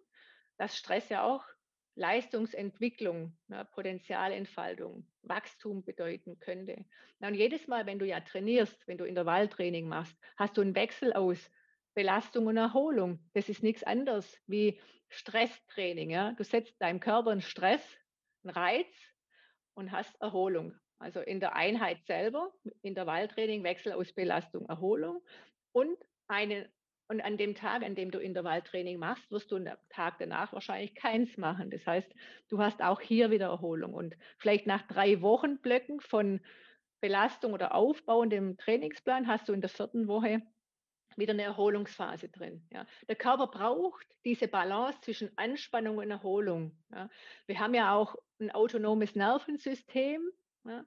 [0.56, 1.44] dass Stress ja auch
[1.94, 6.86] Leistungsentwicklung, ne, Potenzialentfaltung, Wachstum bedeuten könnte.
[7.20, 10.74] Na, und jedes Mal, wenn du ja trainierst, wenn du Intervalltraining machst, hast du 'n
[10.74, 11.50] Wechsel aus
[11.94, 13.30] Belastung und Erholung.
[13.34, 16.32] Das ist nix anderes wie Stresstraining, ja?
[16.32, 17.98] Du setzt deinem Körper 'n Stress,
[18.44, 19.12] 'n Reiz
[19.74, 20.78] und hast Erholung.
[21.00, 25.22] Also, in der Einheit selber, Intervalltraining, Wechsel aus Belastung, Erholung
[25.72, 26.70] und eine
[27.10, 30.94] und an dem Tag, an dem du Intervalltraining machst, wirst du am Tag danach wahrscheinlich
[30.94, 31.70] keins machen.
[31.70, 32.12] Das heißt,
[32.48, 36.40] du hast auch hier wieder Erholung und vielleicht nach 3 Wochenblöcken von
[37.00, 40.06] Belastung oder aufbauendem Trainingsplan hast du in der 4.
[40.08, 40.42] Woche
[41.16, 42.86] wieder 'ne Erholungsphase drin, ja?
[43.08, 47.10] Der Körper braucht diese Balance zwischen Anspannung und Erholung, ja?
[47.46, 50.22] Wir haben ja auch 'n autonomes Nervensystem,
[50.68, 50.86] ja?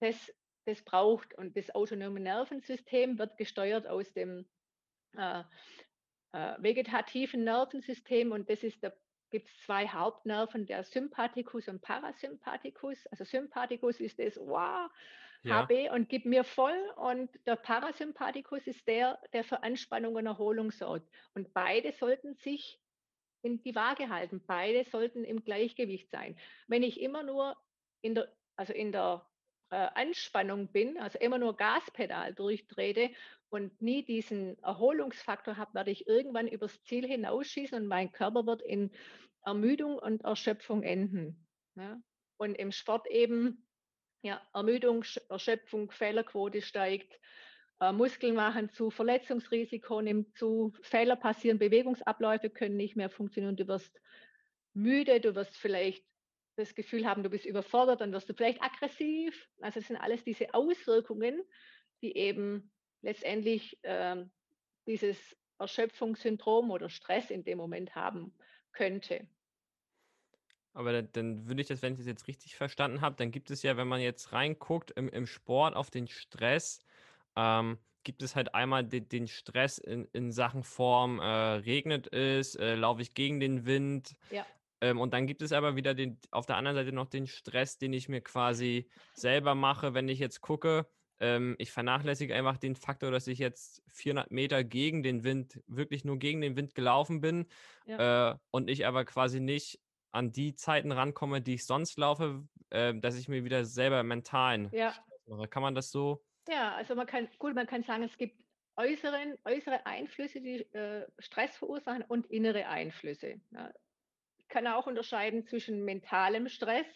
[0.00, 0.32] Das
[0.66, 4.46] das braucht und das autonome Nervensystem wird gesteuert aus dem,
[5.16, 5.44] äh,
[6.32, 8.98] äh, vegetativen Nervensystem und das ist der
[9.30, 13.06] gibt's 2 Hauptnerven, der Sympathikus und Parasympathikus.
[13.08, 14.90] Also, Sympathikus ist das: „Wow,
[15.42, 15.74] Ja.
[15.76, 20.70] habe und gib mir voll“ und der Parasympathikus ist der, der für Anspannung und Erholung
[20.72, 21.10] sorgt.
[21.34, 22.80] Und beide sollten sich
[23.42, 24.44] in die Waage halten.
[24.46, 26.38] Beide sollten im Gleichgewicht sein.
[26.68, 27.56] Wenn ich immer nur
[28.02, 29.26] in der also, in der,
[29.70, 33.08] äh, Anspannung bin, also, immer nur Gaspedal durchtrete
[33.48, 38.60] und nie diesen Erholungsfaktor habe, werde ich irgendwann übers Ziel hinausschießen und mein Körper wird
[38.60, 38.90] in
[39.46, 42.02] Ermüdung und Erschöpfung enden, ja?
[42.36, 43.66] Und im Sport eben,
[44.20, 47.18] ja, Ermüdung, Sch Erschöpfung, Fehlerquote steigt,
[47.80, 53.56] äh, Muskeln machen zu, Verletzungsrisiko nimmt zu, Fehler passieren, Bewegungsabläufe können nicht mehr funktionieren.
[53.56, 53.98] Du wirst
[54.74, 56.04] müde, du wirst vielleicht
[56.60, 59.48] das Gefühl haben, du bist überfordert, dann wirst du vielleicht aggressiv.
[59.60, 61.42] Also, es sind alles diese Auswirkungen,
[62.02, 64.32] die eben letztendlich, ähm,
[64.86, 68.36] dieses Erschöpfungssyndrom oder Stress in dem Moment haben
[68.72, 69.28] könnte.
[70.72, 73.50] Aber dann dann würde ich das wenn ich das jetzt richtig verstanden habe, dann gibt
[73.50, 76.80] es ja, wenn man jetzt reinguckt im im Sport auf den Stress,
[77.36, 82.54] ähm, gibt es halt einmal de den Stress in in Sachen Form, äh, regnet es,
[82.54, 84.16] äh, laufe ich gegen den Wind?
[84.30, 84.59] Ja.
[84.80, 87.78] Ähm, und dann gibt es aber wieder den auf der anderen Seite noch den Stress,
[87.78, 90.88] den ich mir quasi selber mache, wenn ich jetzt gucke,
[91.20, 96.04] ähm, ich vernachlässige einfach den Faktor, dass ich jetzt 400 m gegen den Wind wirklich
[96.04, 97.46] nur gegen den Wind gelaufen bin,
[97.86, 98.10] Ja.
[98.32, 99.80] äh, und ich aber quasi nicht
[100.12, 104.72] an die Zeiten rankomme, die ich sonst laufe, äh, dass ich mir wieder selber mentalen
[104.72, 105.04] Ja.
[105.26, 105.48] Mache.
[105.48, 108.42] Kann man das so Ja, also, man kann gut, man kann sagen, es gibt
[108.76, 113.72] äußeren äußere Einflüsse, die, äh, Stress verursachen und innere Einflüsse, ja?
[114.50, 116.88] Ich kann auch unterscheiden zwischen mentalem Stress,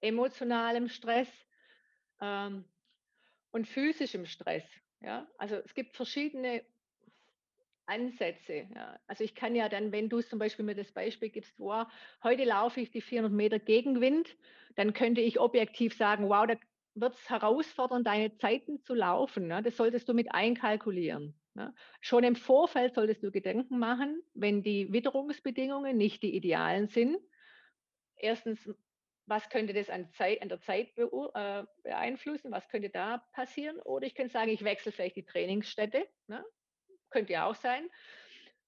[0.00, 1.28] emotionalem Stress,
[2.22, 2.64] ähm,
[3.52, 4.64] und physischem Stress,
[5.00, 5.28] ja?
[5.38, 6.64] Also, es gibt verschiedene
[7.86, 8.98] Ansätze, ja?
[9.06, 11.86] Also, ich kann ja dann, wenn du zum Beispiel mir das Beispiel gibst: „Wow,
[12.24, 14.36] heute laufe ich die 400 m gegen Wind“,
[14.74, 16.54] dann könnte ich objektiv sagen: „Wow, da
[16.94, 19.62] wird's herausfordernd, deine Zeiten zu laufen“, ne?
[19.62, 21.74] Das solltest du mit einkalkulieren, ne?
[22.00, 27.18] Schon im Vorfeld solltest du Gedanken machen, wenn die Witterungsbedingungen nicht die idealen sind.
[28.22, 28.44] 1.
[29.26, 32.52] was könnte das an Zeit an der Zeit äh, beeinflussen?
[32.52, 33.80] Was könnte da passieren?
[33.80, 36.44] Oder ich könnte sagen, ich wechsle vielleicht die Trainingsstätte, ne?
[37.10, 37.88] Könnte ja auch sein.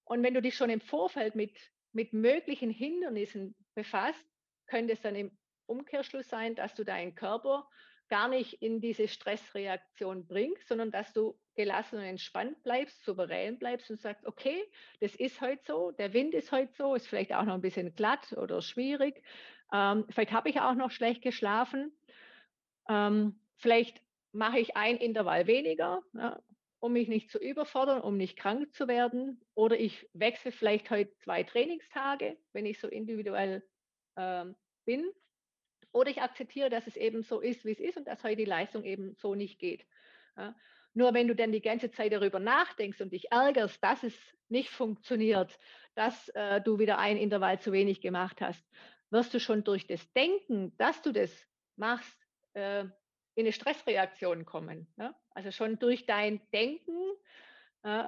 [0.03, 1.57] Und wenn du dich schon im Vorfeld mit
[1.91, 4.25] mit möglichen Hindernissen befasst,
[4.67, 7.67] könnte es dann im Umkehrschluss sein, dass du deinen Körper
[8.09, 13.89] gar nicht in diese Stressreaktion bringst, sondern dass du gelassen und entspannt bleibst, souverän bleibst
[13.91, 14.63] und sagst, okay,
[14.99, 17.95] das ist heute so, der Wind ist heute so, ist vielleicht auch noch ein bisschen
[17.95, 19.23] glatt oder schwierig,
[19.71, 21.91] ähm, vielleicht habe ich auch noch schlecht geschlafen,
[22.89, 26.41] ähm, vielleicht mache ich ein Intervall weniger, ja,
[26.79, 31.13] um mich nicht zu überfordern, um nicht krank zu werden, oder ich wechsle vielleicht heute
[31.17, 33.63] zwei Trainingstage, wenn ich so individuell
[34.15, 35.05] ähm, bin
[35.91, 38.45] oder ich akzeptiere, dass es eben so ist, wie es ist und dass heute die
[38.45, 39.85] Leistung eben so nicht geht.
[40.37, 40.55] Ja.
[40.93, 44.15] Nur wenn du dann die ganze Zeit darüber nachdenkst und dich ärgerst, dass es
[44.49, 45.57] nicht funktioniert,
[45.95, 48.63] dass äh, du wieder ein Intervall zu wenig gemacht hast,
[49.11, 51.31] wirst du schon durch das Denken, dass du das
[51.75, 52.17] machst,
[52.53, 52.85] äh,
[53.35, 54.91] in eine Stressreaktion kommen.
[54.97, 55.15] Ne?
[55.31, 56.97] Also schon durch dein Denken
[57.83, 58.05] äh,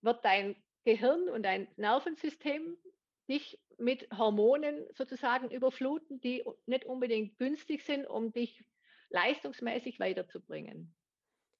[0.00, 2.76] wird dein Gehirn und dein Nervensystem
[3.28, 8.64] dich mit Hormonen sozusagen überfluten, die nicht unbedingt günstig sind, um dich
[9.10, 10.94] leistungsmäßig weiterzubringen.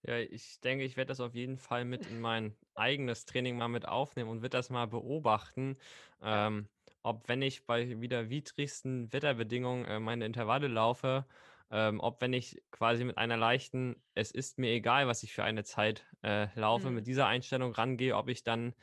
[0.07, 3.69] Ja, ich denke, ich werde das auf jeden Fall mit in mein eigenes Training mal
[3.69, 5.77] mit aufnehmen und werde das mal beobachten,
[6.23, 6.69] ähm,
[7.03, 11.27] ob wenn ich bei wieder widrigsten Wetterbedingungen äh, meine Intervalle laufe,
[11.71, 15.43] ähm, ob wenn ich quasi mit einer leichten, es ist mir egal, was ich für
[15.45, 17.09] eine Zeit äh, laufe, mit Mhm.
[17.09, 18.75] dieser Einstellung rangehe, ob ich dann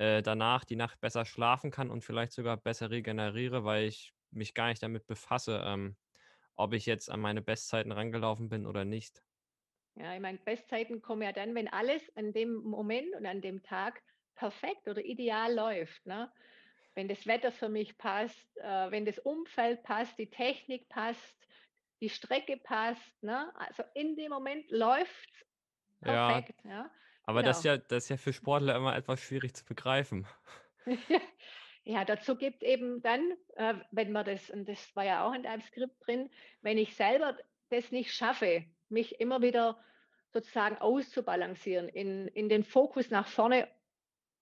[0.00, 4.54] äh, danach die Nacht besser schlafen kann und vielleicht sogar besser regeneriere, weil ich mich
[4.54, 5.98] gar nicht damit befasse, ähm,
[6.56, 9.22] ob ich jetzt an meine Bestzeiten rangelaufen bin oder nicht.
[9.96, 13.62] Ja, ich meine, Bestzeiten kommen ja dann, wenn alles an dem Moment und an dem
[13.62, 14.02] Tag
[14.36, 16.06] perfekt oder ideal läuft.
[16.06, 16.32] Ne?
[16.94, 21.46] Wenn das Wetter für mich passt, äh, wenn das Umfeld passt, die Technik passt,
[22.00, 23.22] die Strecke passt.
[23.22, 23.52] Ne?
[23.56, 25.46] Also in dem Moment läuft es
[26.00, 26.64] Ja, perfekt.
[26.64, 26.90] Ja?
[27.30, 27.74] Aber das ist Genau.
[27.74, 30.26] ja das ist ja für Sportler immer etwas schwierig zu begreifen.
[31.84, 35.42] Ja, dazu gibt eben dann, äh, wenn man das, und das war ja auch in
[35.42, 37.36] deinem Skript drin, wenn ich selber
[37.70, 39.82] das nicht schaffe, mich immer wieder
[40.32, 43.68] sozusagen auszubalancieren, in, in den Fokus nach vorne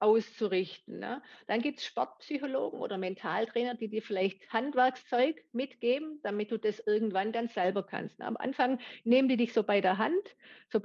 [0.01, 0.99] auszurichten.
[0.99, 1.23] Ne?
[1.47, 7.33] Dann gibt es Sportpsychologen oder Mentaltrainer, die dir vielleicht Handwerkszeug mitgeben, damit du das irgendwann
[7.33, 8.19] dann selber kannst.
[8.19, 8.27] Ne?
[8.27, 10.37] Am Anfang nehmen die dich so bei der Hand,
[10.69, 10.81] so,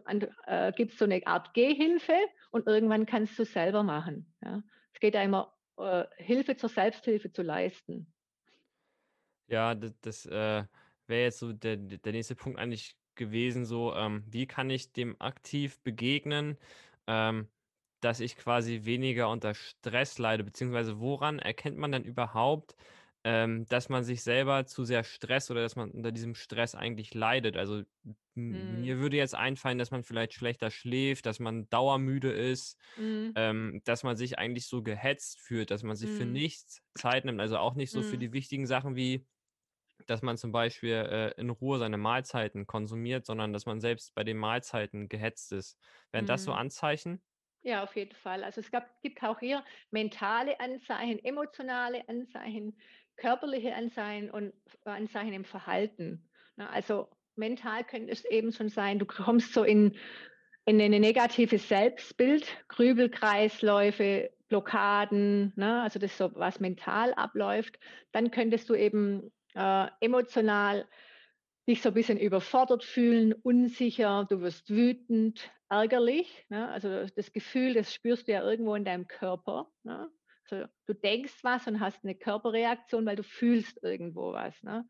[0.45, 2.15] äh, gibt es so eine Art Gehhilfe
[2.51, 4.33] und irgendwann kannst du selber machen.
[4.43, 4.63] Ja?
[4.93, 8.13] Es geht immer äh, Hilfe zur Selbsthilfe zu leisten.
[9.47, 10.65] Ja, d das, äh,
[11.07, 15.19] wäre jetzt so der der nächste Punkt eigentlich gewesen, so, ähm, wie kann ich dem
[15.21, 16.57] aktiv begegnen,
[17.07, 17.49] ähm,
[18.03, 22.75] dass ich quasi weniger unter Stress leide, beziehungsweise woran erkennt man denn überhaupt,
[23.23, 27.13] ähm, dass man sich selber zu sehr stresst oder dass man unter diesem Stress eigentlich
[27.13, 27.57] leidet?
[27.57, 28.15] Also, m
[28.51, 33.35] Mm, mir würde jetzt einfallen, dass man vielleicht schlechter schläft, dass man dauermüde ist, mm,
[33.35, 37.25] ähm, dass man sich eigentlich so gehetzt fühlt, dass man sich für mm, nichts Zeit
[37.25, 39.27] nimmt, also auch nicht so für mm, die wichtigen Sachen wie
[40.07, 44.23] dass man zum Beispiel, äh, in Ruhe seine Mahlzeiten konsumiert, sondern dass man selbst bei
[44.23, 45.77] den Mahlzeiten gehetzt ist.
[46.11, 46.53] Wären das so mm.
[46.53, 47.21] Anzeichen?
[47.63, 48.43] Ja, auf jeden Fall.
[48.43, 52.77] Also es gab, gibt auch hier mentale Anzeichen, emotionale Anzeichen,
[53.15, 56.29] körperliche Anzeichen und Anzeichen im Verhalten.
[56.57, 59.95] Na, also mental könnte es eben schon sein, du kommst so in,
[60.65, 65.81] in ein negatives Selbstbild, Grübelkreisläufe, Blockaden, ne?
[65.81, 67.79] also das so, was mental abläuft.
[68.11, 70.85] Dann könntest du eben äh, emotional
[71.67, 76.45] dich so ein bisschen überfordert fühlen, unsicher, du wirst wütend, ärgerlich.
[76.49, 76.69] Ne?
[76.69, 79.71] Also das Gefühl, das spürst du ja irgendwo in deinem Körper.
[79.83, 80.09] Ne?
[80.49, 84.61] Also du denkst was und hast eine Körperreaktion, weil du fühlst irgendwo was.
[84.61, 84.87] Ne?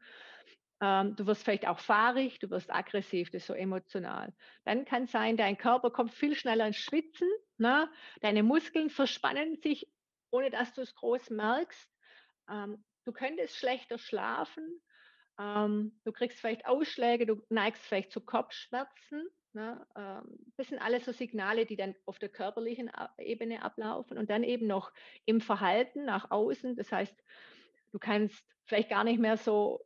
[0.81, 4.33] Ähm, du wirst vielleicht auch fahrig, du wirst aggressiv, das ist so emotional.
[4.65, 7.89] Dann kann sein, dein Körper kommt viel schneller ins Schwitzen, ne?
[8.21, 9.87] deine Muskeln verspannen sich,
[10.31, 11.89] ohne dass du es groß merkst.
[12.49, 14.81] Ähm, du könntest schlechter schlafen,
[15.39, 19.27] ähm, du kriegst vielleicht Ausschläge, du neigst vielleicht zu Kopfschmerzen.
[19.53, 19.85] Ne?
[19.95, 24.43] Ähm, das sind alles so Signale, die dann auf der körperlichen Ebene ablaufen und dann
[24.43, 24.91] eben noch
[25.25, 26.75] im Verhalten nach außen.
[26.75, 27.15] Das heißt,
[27.91, 29.85] du kannst vielleicht gar nicht mehr so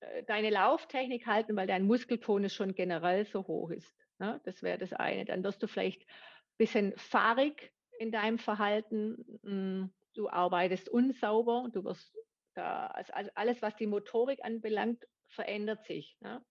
[0.00, 3.94] äh, deine Lauftechnik halten, weil dein Muskeltonus schon generell so hoch ist.
[4.18, 4.40] Ne?
[4.44, 5.24] Das wäre das eine.
[5.24, 9.40] Dann wirst du vielleicht ein bisschen fahrig in deinem Verhalten.
[9.42, 12.12] Mm, Du arbeitest unsauber, du wirst
[12.54, 16.16] da, also alles, was die Motorik anbelangt, verändert sich.
[16.20, 16.44] Ne?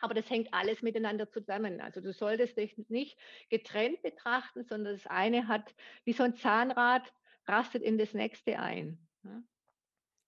[0.00, 1.80] Aber das hängt alles miteinander zusammen.
[1.80, 7.12] Also du solltest dich nicht getrennt betrachten, sondern das eine hat wie so ein Zahnrad,
[7.46, 8.98] rastet in das nächste ein.
[9.22, 9.44] Ne?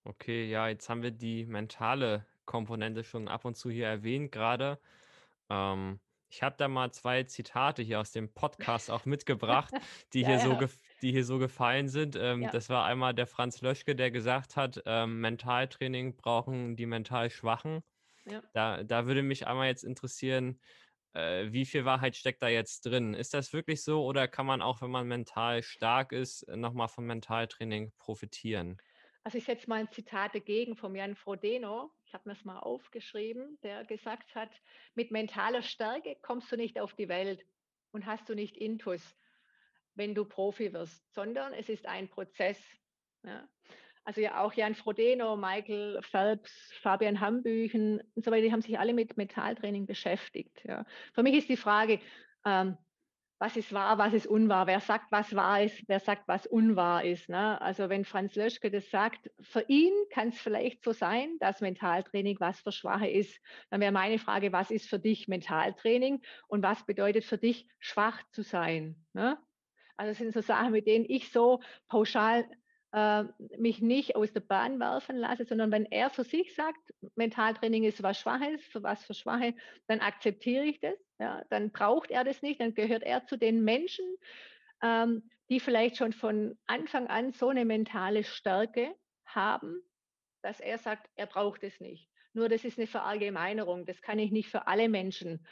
[0.04, 4.78] Okay, ja, jetzt haben wir die mentale Komponente schon ab und zu hier erwähnt gerade.
[5.50, 9.74] Ähm, ich habe da mal 2 Zitate hier aus dem Podcast auch mitgebracht,
[10.12, 10.58] die Ja, hier so ja,
[11.02, 12.16] die hier so gefallen sind.
[12.16, 12.50] Ähm, ja.
[12.50, 17.82] das war einmal der Franz Löschke, der gesagt hat, ähm: „Mentaltraining brauchen die mental Schwachen.“
[18.24, 18.42] Ja.
[18.54, 20.60] Da da würde mich einmal jetzt interessieren,
[21.14, 23.14] äh, wie viel Wahrheit steckt da jetzt drin?
[23.14, 26.88] Ist das wirklich so oder kann man auch, wenn man mental stark ist, noch mal
[26.88, 28.80] vom Mentaltraining profitieren?
[29.24, 31.92] Also, ich setze mal ein Zitat dagegen vom Jan Frodeno.
[32.06, 34.62] Ich habe mir's mal aufgeschrieben, der gesagt hat:
[34.94, 37.44] „Mit mentaler Stärke kommst du nicht auf die Welt
[37.92, 39.16] und hast du nicht Intus,
[39.96, 42.60] wenn du Profi wirst, sondern es ist ein Prozess“,
[43.24, 43.48] ja?
[44.04, 48.78] Also, ja auch Jan Frodeno, Michael Phelps, Fabian Hambüchen und so weiter, die haben sich
[48.78, 50.86] alle mit Mentaltraining beschäftigt, ja.
[51.14, 52.00] Für mich ist die Frage,
[52.44, 52.78] ähm,
[53.38, 54.66] was ist wahr, was ist unwahr?
[54.66, 57.60] Wer sagt, was wahr ist, wer sagt, was unwahr ist, ne?
[57.60, 62.38] Also, wenn Franz Löschke das sagt, für ihn kann es vielleicht so sein, dass Mentaltraining
[62.40, 63.38] was für Schwache ist.
[63.70, 68.22] Dann wäre meine Frage: „Was ist für dich Mentaltraining und was bedeutet für dich, schwach
[68.30, 69.38] zu sein“, ne?
[69.98, 72.46] Also, das sind so Sachen, mit denen ich so pauschal,
[72.92, 73.24] äh,
[73.58, 76.78] mich nicht aus der Bahn werfen lasse, sondern wenn er für sich sagt,
[77.16, 79.54] Mentaltraining ist was Schwaches, für was für Schwache,
[79.86, 81.42] dann akzeptiere ich das, ja.
[81.50, 84.04] Dann braucht er das nicht, dann gehört er zu den Menschen,
[84.82, 88.94] ähm, die vielleicht schon von Anfang an so 'ne mentale Stärke
[89.26, 89.82] haben,
[90.42, 92.10] dass er sagt, er braucht es nicht.
[92.34, 93.86] Nur das ist 'ne Verallgemeinerung.
[93.86, 95.46] Das kann ich nicht für alle Menschen,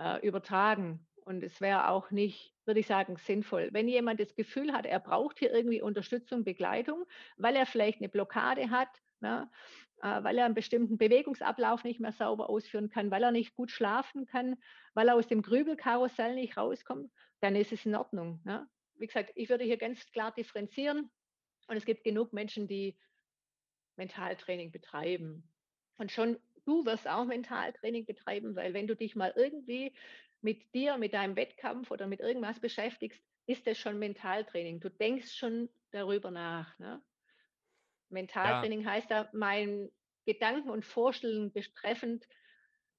[0.00, 1.08] äh, übertragen.
[1.24, 3.68] Und es wäre auch nicht, würde ich sagen, sinnvoll.
[3.72, 7.04] Wenn jemand das Gefühl hat, er braucht hier irgendwie Unterstützung, Begleitung,
[7.36, 8.88] weil er vielleicht 'ne Blockade hat,
[9.20, 9.50] ne,
[10.02, 13.70] äh, weil er 'n bestimmten Bewegungsablauf nicht mehr sauber ausführen kann, weil er nicht gut
[13.70, 14.56] schlafen kann,
[14.94, 18.68] weil er aus dem Grübelkarussell nicht rauskommt, dann ist es in Ordnung, ne?
[18.94, 21.10] Wie gesagt, ich würde hier ganz klar differenzieren
[21.68, 22.98] und es gibt genug Menschen, die
[23.96, 25.50] Mentaltraining betreiben.
[25.98, 29.94] Und schon du wirst auch Mentaltraining betreiben, weil wenn du dich mal irgendwie
[30.42, 34.80] mit dir, mit deinem Wettkampf oder mit irgendwas beschäftigst, ist das schon Mentaltraining.
[34.80, 37.02] Du denkst schon darüber nach, ne?
[38.42, 38.70] Ja.
[38.70, 39.90] Mentaltraining heißt ja, mein
[40.26, 42.28] Gedanken und Vorstellungen betreffend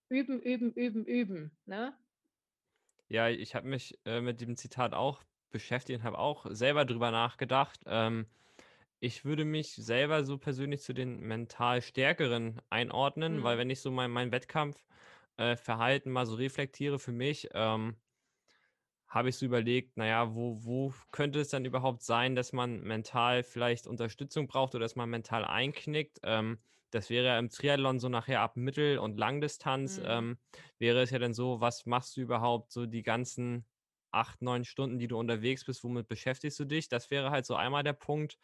[0.09, 1.97] üben, üben, üben, üben, ne?
[3.09, 7.11] Ja, ich habe mich, äh, mit dem Zitat auch beschäftigt und habe auch selber drüber
[7.11, 7.81] nachgedacht.
[7.85, 8.27] Ähm,
[8.99, 13.59] ich würde mich selber so persönlich zu den mental Stärkeren einordnen, weil Mhm.
[13.59, 14.85] wenn ich so mein mein Wettkampf
[15.41, 17.97] äh, Verhalten mal so reflektiere für mich, ähm
[19.07, 22.81] habe ich so überlegt, na ja, wo wo könnte es dann überhaupt sein, dass man
[22.81, 26.19] mental vielleicht Unterstützung braucht oder dass man mental einknickt?
[26.23, 26.59] Ähm,
[26.91, 30.03] das wäre ja im Triathlon so nachher ab Mittel und Langdistanz, Mhm.
[30.03, 30.39] ähm,
[30.79, 33.65] wäre es ja dann so, was machst du überhaupt so die ganzen
[34.11, 36.87] 8, 9 Stunden, die du unterwegs bist, womit beschäftigst du dich?
[36.89, 38.37] Das wäre halt so einmal der Punkt,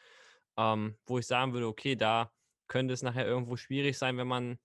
[0.57, 2.33] ähm, wo ich sagen würde: „Okay, da
[2.67, 4.60] könnte es nachher irgendwo schwierig sein, wenn man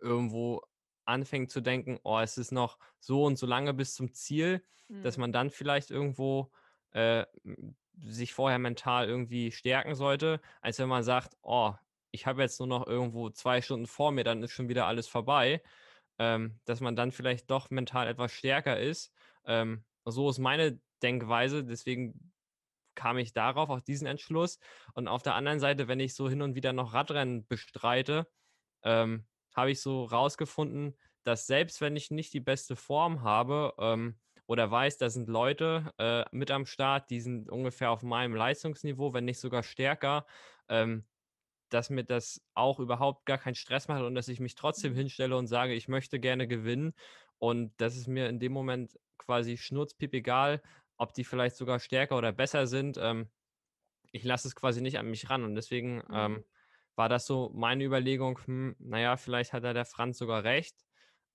[0.00, 0.62] irgendwo
[1.08, 4.64] anfängt zu denken: ‚Oh, es ist noch so und so lange bis zum Ziel‘“,
[5.02, 5.18] dass Mhm.
[5.18, 6.52] man dann vielleicht irgendwo,
[6.92, 7.26] äh,
[8.00, 11.74] sich vorher mental irgendwie stärken sollte, als wenn man sagt: „Oh,
[12.10, 15.08] ich habe jetzt nur noch irgendwo 2 Stunden vor mir, dann ist schon wieder alles
[15.08, 15.62] vorbei“,
[16.18, 19.12] ähm, dass man dann vielleicht doch mental etwas stärker ist.
[19.46, 22.32] Ähm, so ist meine Denkweise, deswegen
[22.94, 24.58] kam ich darauf, auf diesen Entschluss.
[24.94, 28.28] Und auf der anderen Seite, wenn ich so hin und wieder noch Radrennen bestreite,
[28.84, 29.27] ähm,
[29.58, 34.70] habe ich so rausgefunden, dass selbst wenn ich nicht die beste Form habe, ähm, oder
[34.70, 39.26] weiß, da sind Leute, äh, mit am Start, die sind ungefähr auf meinem Leistungsniveau, wenn
[39.26, 40.26] nicht sogar stärker,
[40.70, 41.06] ähm,
[41.70, 44.96] dass mir das auch überhaupt gar keinen Stress macht und dass ich mich trotzdem Mhm.
[44.96, 46.94] hinstelle und sage: „Ich möchte gerne gewinnen.“
[47.38, 50.62] Und das ist mir in dem Moment quasi schnurzpiepegal,
[50.96, 52.98] ob die vielleicht sogar stärker oder besser sind.
[52.98, 53.30] Ähm,
[54.12, 56.12] ich lasse es quasi nicht an mich ran und deswegen, Mhm.
[56.12, 56.44] ähm,
[56.98, 60.76] war das so meine Überlegung: „Hm, na ja, vielleicht hat da der Franz sogar recht.“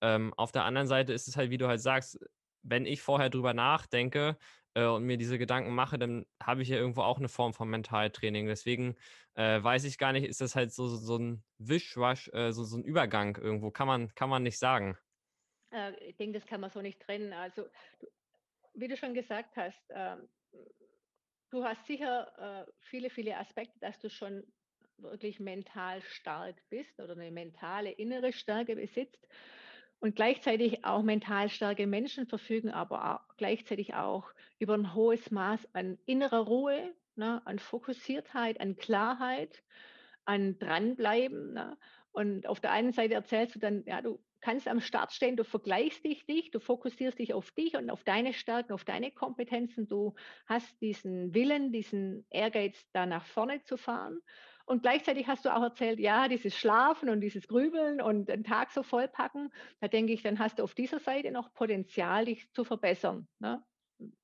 [0.02, 2.20] Ähm, auf der anderen Seite ist es halt, wie du halt sagst,
[2.64, 4.38] wenn ich vorher drüber nachdenke,
[4.76, 7.70] äh, und mir diese Gedanken mache, dann habe ich ja irgendwo auch 'ne Form von
[7.70, 8.48] Mentaltraining.
[8.48, 8.98] Deswegen,
[9.36, 12.78] äh, weiß ich gar nicht, ist das halt so so 'n Wischwasch, äh, so so
[12.78, 14.98] 'n Übergang irgendwo, kann man kann man nicht sagen.
[15.72, 17.34] Äh, ich denke, das kann man so nicht trennen.
[17.34, 17.68] Also,
[18.74, 20.30] wie du schon gesagt hast, ähm,
[21.52, 24.44] du hast sicher, äh, viele, viele Aspekte, dass du schon
[24.98, 29.28] wirklich mental stark bist oder 'ne mentale innere Stärke besitzt
[30.00, 35.68] und gleichzeitig auch mental starke Menschen verfügen aber a gleichzeitig auch über 'n hohes Maß
[35.74, 39.64] an innerer Ruhe, ne, an Fokussiertheit, an Klarheit,
[40.26, 41.78] an Dranbleiben, ne?
[42.12, 45.44] Und auf der einen Seite erzählst du dann, ja, du kannst am Start stehen, du
[45.44, 49.88] vergleichst dich dich, du fokussierst dich auf dich und auf deine Stärken, auf deine Kompetenzen.
[49.88, 50.14] Du
[50.46, 54.20] hast diesen Willen, diesen Ehrgeiz, da nach vorne zu fahren.
[54.66, 58.72] Und gleichzeitig hast du auch erzählt, ja, dieses Schlafen und dieses Grübeln und den Tag
[58.72, 59.54] so vollpacken.
[59.82, 63.66] Da denke ich, dann hast du auf dieser Seite noch Potenzial, dich zu verbessern, ne?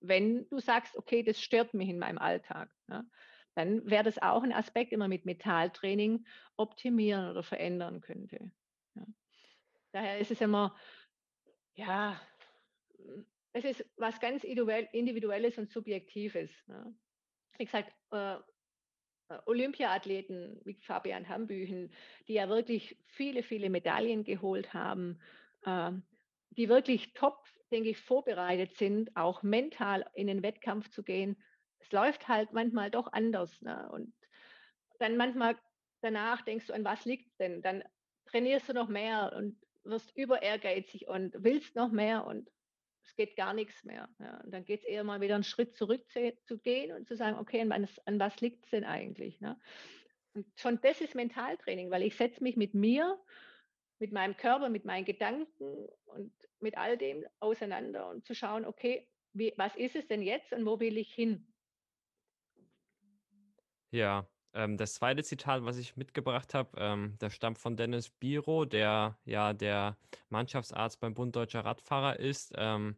[0.01, 3.09] Wenn du sagst: „Okay, das stört mich in meinem Alltag“, ne?
[3.55, 6.25] Dann wäre das auch 'n Aspekt, man mit Mentaltraining
[6.57, 8.51] optimieren oder verändern könnte,
[8.95, 9.05] ja.
[9.93, 10.75] Daher ist es immer,
[11.75, 12.21] ja,
[13.53, 16.51] es ist was ganz Individuelles und Subjektives.
[16.67, 16.95] Ne?
[17.57, 18.37] Wie gesagt, äh,
[19.29, 21.91] äh, Olympiathleten wie Fabian Hambüchen,
[22.27, 25.19] die ja wirklich viele, viele Medaillen geholt haben,
[25.65, 25.91] äh,
[26.51, 31.41] die wirklich top, denke ich, vorbereitet sind, auch mental in den Wettkampf zu gehen.
[31.77, 33.61] Es läuft halt manchmal doch anders.
[33.61, 33.89] Ne?
[33.91, 34.13] Und
[34.99, 35.55] dann manchmal
[36.01, 37.61] danach denkst du, an was liegt denn?
[37.61, 37.83] Dann
[38.25, 42.49] trainierst du noch mehr und wirst über ehrgeizig und willst noch mehr und
[43.03, 44.09] es geht gar nichts mehr.
[44.19, 44.41] Ja.
[44.41, 47.15] Und dann geht es eher mal wieder einen Schritt zurück zu, zu gehen und zu
[47.15, 49.39] sagen, okay, an, an was liegt es denn eigentlich?
[49.41, 49.59] Ne?
[50.33, 53.19] Und schon das ist Mentaltraining, weil ich setze mich mit mir,
[53.99, 59.07] mit meinem Körper, mit meinen Gedanken und mit all dem auseinander und zu schauen, okay,
[59.33, 61.45] wie, was ist es denn jetzt und wo will ich hin?
[63.91, 68.65] Ja, ähm, das zweite Zitat, was ich mitgebracht habe, ähm, das stammt von Dennis Biro,
[68.65, 69.97] der ja der
[70.29, 72.53] Mannschaftsarzt beim Bund Deutscher Radfahrer ist.
[72.55, 72.97] Ähm,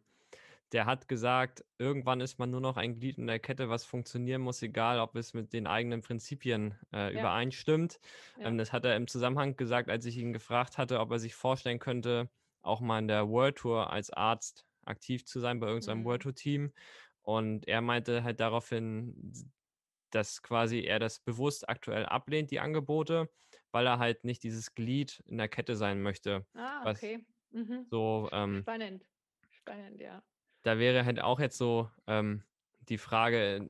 [0.72, 4.42] der hat gesagt, irgendwann ist man nur noch ein Glied in der Kette, was funktionieren
[4.42, 8.00] muss, egal ob es mit den eigenen Prinzipien äh, Ja, übereinstimmt.
[8.36, 8.44] ja.
[8.44, 11.34] Ähm, das hat er im Zusammenhang gesagt, als ich ihn gefragt hatte, ob er sich
[11.34, 12.30] vorstellen könnte,
[12.62, 16.24] auch mal in der World Tour als Arzt aktiv zu sein bei irgendeinem World Mhm.
[16.24, 16.72] Tour Team.
[17.22, 19.32] Und er meinte halt daraufhin,
[20.14, 23.30] dass quasi er das bewusst aktuell ablehnt, die Angebote,
[23.72, 26.46] weil er halt nicht dieses Glied in der Kette sein möchte.
[26.54, 27.26] Ah, okay.
[27.50, 27.92] Mhm.
[27.92, 29.06] so, ähm, Spannend.
[29.50, 30.24] Spannend, ja.
[30.62, 32.44] da wäre halt auch jetzt so ähm,
[32.80, 33.68] die Frage,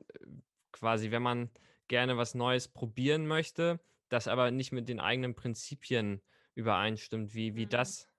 [0.71, 1.51] quasi, wenn man
[1.87, 6.21] gerne was Neues probieren möchte, das aber nicht mit den eigenen Prinzipien
[6.55, 7.67] übereinstimmt, wie, wie Mhm.
[7.67, 8.09] das,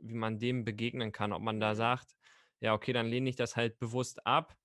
[0.00, 1.76] wie man dem begegnen kann, ob man da Mhm.
[1.76, 2.16] sagt,
[2.60, 4.56] ja, okay, dann lehne ich das halt bewusst ab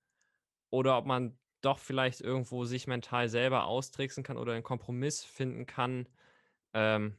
[0.70, 5.66] Oder ob man doch vielleicht irgendwo sich mental selber austricksen kann oder einen Kompromiss finden
[5.66, 6.08] kann,
[6.74, 7.18] ähm,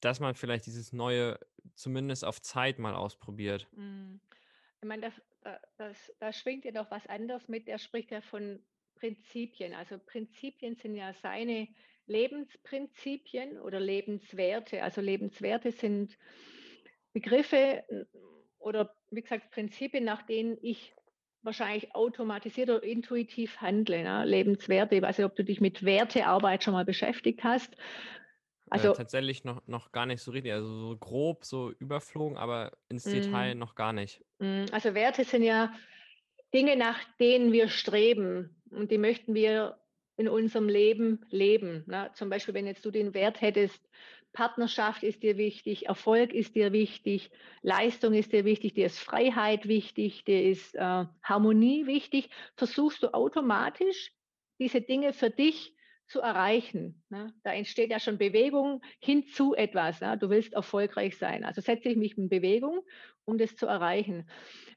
[0.00, 1.40] dass man vielleicht dieses Neue
[1.74, 3.66] zumindest auf Zeit mal ausprobiert.
[3.72, 4.20] Mhm.
[4.82, 7.66] Ich meine, das, da, das, da schwingt ja noch was anderes mit.
[7.66, 8.62] Er spricht ja von
[8.96, 9.72] Prinzipien.
[9.72, 11.66] Also Prinzipien sind ja seine
[12.06, 14.82] Lebensprinzipien oder Lebenswerte.
[14.82, 16.16] Also Lebenswerte sind
[17.14, 17.84] Begriffe
[18.58, 20.94] oder wie gesagt Prinzipien, nach denen ich
[21.42, 24.02] wahrscheinlich automatisiert oder intuitiv handle.
[24.02, 24.24] Ne?
[24.24, 24.96] Lebenswerte.
[24.96, 27.74] Ich weiß nicht, ob du dich mit Wertearbeit schon mal beschäftigt hast.
[28.70, 32.72] Äh, Also tatsächlich noch noch gar nicht so richtig, also so grob so überflogen, aber
[32.88, 34.24] ins mm, Detail noch gar nicht.
[34.38, 35.74] mm, also Werte sind ja
[36.54, 39.78] Dinge, nach denen wir streben und die möchten wir
[40.16, 41.84] in unserem Leben leben.
[41.86, 42.10] Ne?
[42.14, 43.88] Zum Beispiel, wenn jetzt du den Wert hättest,
[44.38, 47.32] Partnerschaft ist dir wichtig, Erfolg ist dir wichtig,
[47.62, 53.12] Leistung ist dir wichtig, dir ist Freiheit wichtig, dir ist äh, Harmonie wichtig, versuchst du
[53.14, 54.12] automatisch
[54.60, 55.74] diese Dinge für dich
[56.08, 57.02] zu erreichen.
[57.10, 57.32] Ne?
[57.44, 60.00] Da entsteht ja schon Bewegung hin zu etwas.
[60.00, 60.16] Ne?
[60.18, 61.44] Du willst erfolgreich sein.
[61.44, 62.80] Also setze ich mich in Bewegung,
[63.24, 64.28] um das zu erreichen.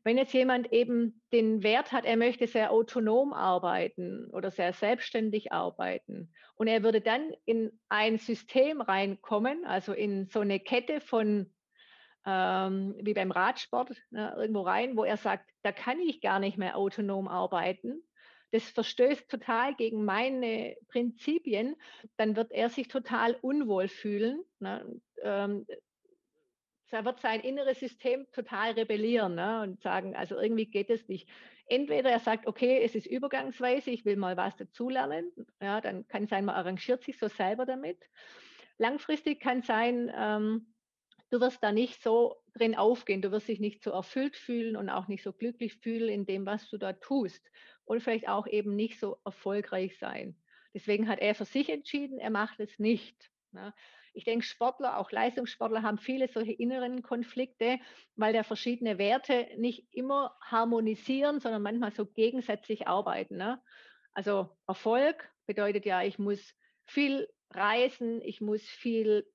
[0.04, 5.52] Wenn jetzt jemand eben den Wert hat, er möchte sehr autonom arbeiten oder sehr selbstständig
[5.52, 11.52] arbeiten und er würde dann in ein System reinkommen, also in so eine Kette von,
[12.26, 16.58] ähm, wie beim Radsport, ne, irgendwo rein, wo er sagt, da kann ich gar nicht
[16.58, 18.04] mehr autonom arbeiten.
[18.52, 21.76] Das verstößt total gegen meine Prinzipien,
[22.18, 24.44] dann wird er sich total unwohl fühlen.
[24.60, 25.02] Ne?
[25.22, 25.66] Ähm,
[26.92, 31.28] da wird sein inneres System total rebellieren ne, und sagen, also irgendwie geht es nicht.
[31.66, 35.32] Entweder er sagt, okay, es ist übergangsweise, ich will mal was dazulernen,
[35.62, 37.98] ja, dann kann sein, man arrangiert sich so selber damit.
[38.78, 40.74] Langfristig kann sein, ähm,
[41.30, 44.90] du wirst da nicht so drin aufgehen, du wirst dich nicht so erfüllt fühlen und
[44.90, 47.50] auch nicht so glücklich fühlen in dem, was du da tust
[47.86, 50.36] und vielleicht auch eben nicht so erfolgreich sein.
[50.74, 53.30] Deswegen hat er für sich entschieden, er macht es nicht.
[53.52, 53.74] Ne?
[54.14, 57.80] Ich denke, Sportler, auch Leistungssportler haben viele solche inneren Konflikte,
[58.16, 63.38] weil da verschiedene Werte nicht immer harmonisieren, sondern manchmal so gegensätzlich arbeiten.
[63.38, 63.62] Ne?
[64.14, 69.26] Also Erfolg bedeutet ja, ich muss viel reisen, ich muss viel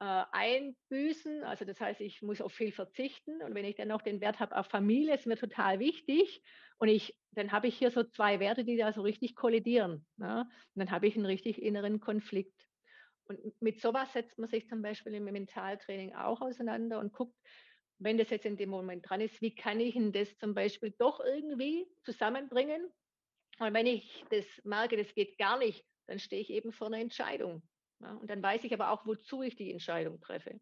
[0.00, 1.44] äh, einbüßen.
[1.44, 3.42] Also das heißt, ich muss auf viel verzichten.
[3.42, 6.42] Und wenn ich dann noch den Wert habe auf Familie, ist mir total wichtig.
[6.78, 10.06] Und ich, dann habe ich hier so zwei Werte, die da so richtig kollidieren.
[10.16, 10.48] Ne?
[10.74, 12.54] Und dann habe ich einen richtig inneren Konflikt.
[13.24, 17.36] Und mit sowas setzt man sich zum Beispiel im Mentaltraining auch auseinander und guckt,
[17.98, 20.94] wenn das jetzt in dem Moment dran ist, wie kann ich denn das zum Beispiel
[20.98, 22.88] doch irgendwie zusammenbringen?
[23.58, 27.00] Und wenn ich das merke, das geht gar nicht, dann stehe ich eben vor einer
[27.00, 27.62] Entscheidung.
[28.00, 30.60] Ja, und dann weiß ich aber auch, wozu ich die Entscheidung treffe.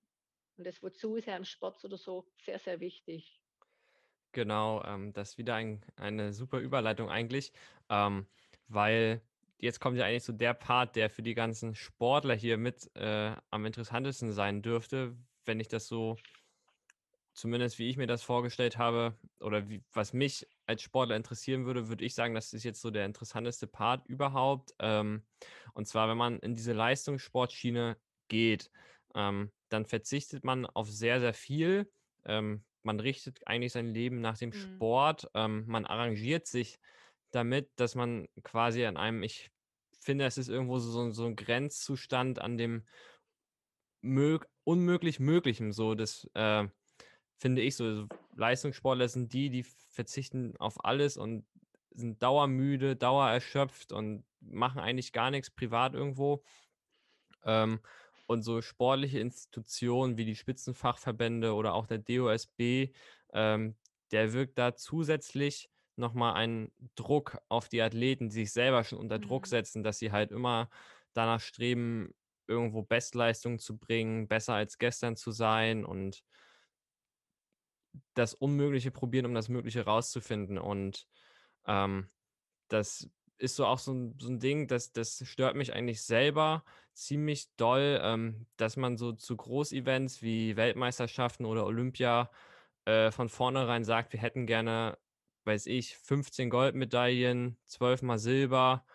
[0.56, 3.40] Und das Wozu ist ja im Sport oder so sehr, sehr wichtig.
[4.32, 7.52] Genau, ähm, das ist wieder ein eine super Überleitung eigentlich,
[7.88, 8.26] ähm,
[8.68, 9.22] weil
[9.58, 13.34] jetzt kommt ja eigentlich so der Part, der für die ganzen Sportler hier mit, äh,
[13.50, 15.16] am interessantesten sein dürfte.
[15.46, 16.16] wenn ich das so
[17.34, 21.88] zumindest wie ich mir das vorgestellt habe oder wie was mich als Sportler interessieren würde,
[21.88, 24.74] würde ich sagen, das ist jetzt so der interessanteste Part überhaupt.
[24.80, 25.26] Ähm,
[25.74, 27.98] und zwar, wenn man in diese Leistungssportschiene
[28.28, 28.70] geht,
[29.14, 31.90] ähm, dann verzichtet man auf sehr, sehr viel.
[32.24, 34.86] Ähm, man richtet eigentlich sein Leben nach dem Mhm.
[34.92, 35.28] Sport.
[35.34, 36.78] Ähm, man arrangiert sich
[37.30, 39.50] damit, dass man quasi an einem ich
[40.00, 42.86] finde, es ist irgendwo so so 'n so 'n Grenzzustand an dem
[44.02, 45.94] mög unmöglich Möglichen so.
[45.94, 46.68] Das, äh,
[47.38, 48.08] finde ich so.
[48.34, 51.46] Leistungssportler sind die, die verzichten auf alles und
[51.90, 56.44] sind dauermüde, dauererschöpft und machen eigentlich gar nix privat irgendwo.
[57.44, 57.80] Ähm,
[58.26, 62.92] und so sportliche Institutionen wie die Spitzenfachverbände oder auch der DOSB,
[63.32, 63.76] ähm,
[64.10, 68.98] der wirkt da zusätzlich noch mal einen Druck auf die Athleten, die sich selber schon
[68.98, 69.46] unter Druck Mhm.
[69.46, 70.68] setzen, dass sie halt immer
[71.12, 72.14] danach streben,
[72.48, 76.22] irgendwo Bestleistung zu bringen, besser als gestern zu sein und
[78.14, 80.58] das Unmögliche probieren, um das Mögliche rauszufinden.
[80.58, 81.06] Und,
[81.66, 82.10] ähm,
[82.68, 86.64] das ist so auch so 'n so 'n Ding, das das stört mich eigentlich selber
[86.94, 92.30] ziemlich doll, ähm, dass man so zu Großevents wie Weltmeisterschaften oder Olympia,
[92.86, 94.98] äh, von vornherein sagt: „Wir hätten gerne,
[95.44, 98.86] weiß ich, 15 Goldmedaillen, 12 mal Silber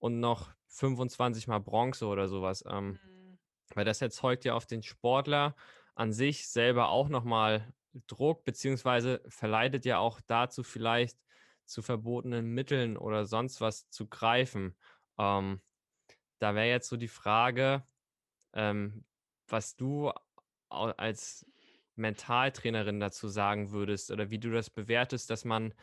[0.00, 2.64] und noch 25 mal Bronze“ oder so was.
[2.68, 3.38] Ähm, Mhm.
[3.74, 5.54] weil das erzeugt ja auf den Sportler
[5.94, 7.72] an sich selber auch noch mal
[8.06, 11.18] Druck, beziehungsweise verleitet ja auch dazu, vielleicht
[11.66, 14.76] zu verbotenen Mitteln oder sonst was zu greifen.
[15.18, 15.60] Ähm,
[16.38, 17.86] da wäre jetzt so die Frage,
[18.54, 19.06] ähm,
[19.48, 20.12] was du
[20.70, 21.46] als
[21.96, 25.74] Mentaltrainerin dazu sagen würdest oder wie du das bewertest, dass man,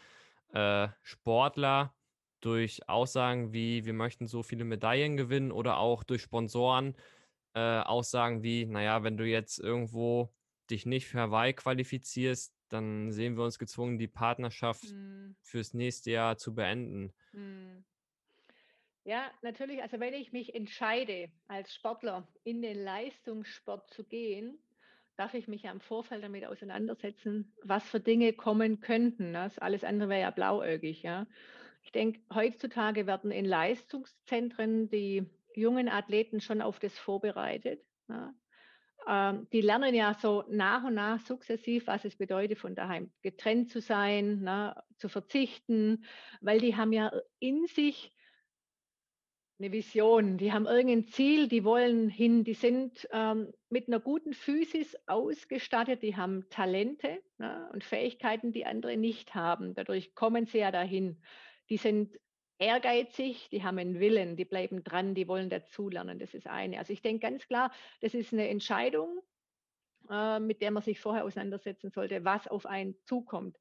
[0.53, 1.95] äh, Sportler
[2.41, 6.95] durch Aussagen wie: „Wir möchten so viele Medaillen gewinnen“ oder auch durch Sponsoren,
[7.55, 10.33] äh, Aussagen wie: „Na ja, wenn du jetzt irgendwo
[10.71, 15.35] dich nicht für Hawaii qualifizierst, dann sehen wir uns gezwungen, die Partnerschaft Mhm.
[15.41, 17.85] fürs nächste Jahr zu beenden.“ Mhm.
[19.03, 19.81] Ja, natürlich.
[19.81, 24.59] Also, wenn ich mich entscheide, als Sportler in den Leistungssport zu gehen,
[25.15, 29.43] darf ich mich ja im Vorfeld damit auseinandersetzen, was für Dinge kommen könnten, ne?
[29.43, 31.27] Das alles andere wäre ja blauäugig, ja?
[31.83, 38.35] Ich denke, heutzutage werden in Leistungszentren die jungen Athleten schon auf das vorbereitet, ne?
[39.07, 43.69] Ähm, die lernen ja so nach und nach sukzessiv, was es bedeutet, von daheim getrennt
[43.69, 46.05] zu sein, ne, zu verzichten,
[46.41, 48.11] weil die haben ja in sich
[49.59, 50.37] 'ne Vision.
[50.37, 52.43] Die haben irgend 'n Ziel, die wollen hin.
[52.43, 58.65] Die sind, ähm, mit 'ner guten Physis ausgestattet, die haben Talente, ne, und Fähigkeiten, die
[58.65, 59.73] andere nicht haben.
[59.73, 61.21] Dadurch kommen sie ja dahin.
[61.69, 62.17] Die sind
[62.59, 66.19] ehrgeizig, die haben 'n Willen, die bleiben dran, die wollen dazulernen.
[66.19, 66.79] Das ist eine.
[66.79, 69.21] Also, ich denke ganz klar, das ist 'ne Entscheidung,
[70.09, 73.57] äh, mit der man sich vorher auseinandersetzen sollte, was auf einen zukommt.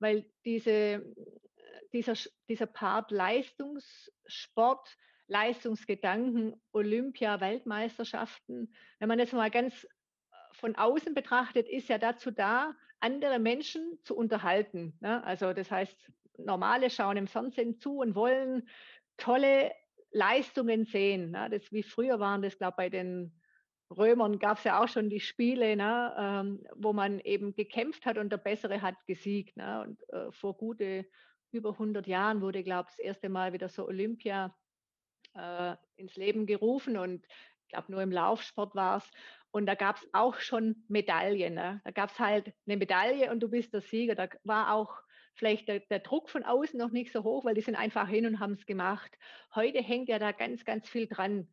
[0.00, 1.14] Weil diese
[1.94, 2.14] dieser
[2.48, 4.96] dieser Part Leistungssport,
[5.28, 9.88] Leistungsgedanken, Olympia, Weltmeisterschaften, wenn man das mal ganz, äh,
[10.52, 15.24] von außen betrachtet, ist ja dazu da, andere Menschen zu unterhalten, ne?
[15.24, 18.68] Also, das heißt, Normale schauen im Fernsehen zu und wollen
[19.18, 19.72] tolle
[20.12, 21.48] Leistungen sehen, ne?
[21.50, 23.40] Das wie früher waren das, glaube bei den
[23.90, 28.30] Römern gab's ja auch schon die Spiele, ne, ähm, wo man eben gekämpft hat und
[28.32, 29.82] der Bessere hat gesiegt, ne?
[29.82, 31.06] Und, äh, vor gute
[31.52, 33.28] über 100 Jahren wurde, glaube ich, das 1.
[33.28, 34.56] Mal wieder so Olympia,
[35.34, 37.26] äh, ins Leben gerufen und
[37.62, 39.10] ich glaube, nur im Laufsport war's.
[39.52, 41.80] Und da gab's auch schon Medaillen, ne?
[41.84, 44.14] Da gab's halt 'ne Medaille und du bist der Sieger.
[44.16, 44.94] Da war auch
[45.34, 48.26] vielleicht der der Druck von außen noch nicht so hoch, weil die sind einfach hin
[48.26, 49.16] und haben's gemacht.
[49.54, 51.48] Heute hängt ja da ganz, ganz viel dran,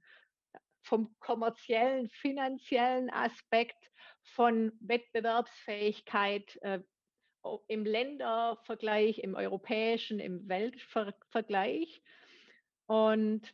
[0.81, 3.91] vom kommerziellen, finanziellen Aspekt,
[4.23, 6.79] von Wettbewerbsfähigkeit, äh,
[7.67, 12.01] im Ländervergleich, im europäischen, im Weltver Vergleich.
[12.85, 13.53] Und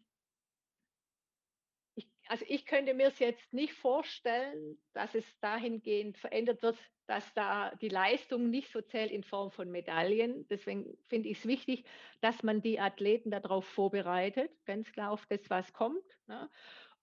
[2.28, 7.90] also, ich könnte mir's jetzt nicht vorstellen, dass es dahingehend verändert wird, dass da die
[7.90, 10.48] Leistung nicht so zählt in Form von Medaillen.
[10.48, 11.86] Deswegen finde ich's wichtig,
[12.22, 16.50] dass man die Athleten da drauf vorbereitet, ganz klar auf das, was kommt, ne?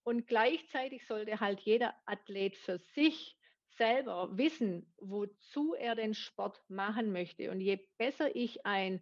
[0.05, 3.39] Und gleichzeitig sollte halt jeder Athlet für sich
[3.77, 7.51] selber wissen, wozu er den Sport machen möchte.
[7.51, 9.01] Und je besser ich ein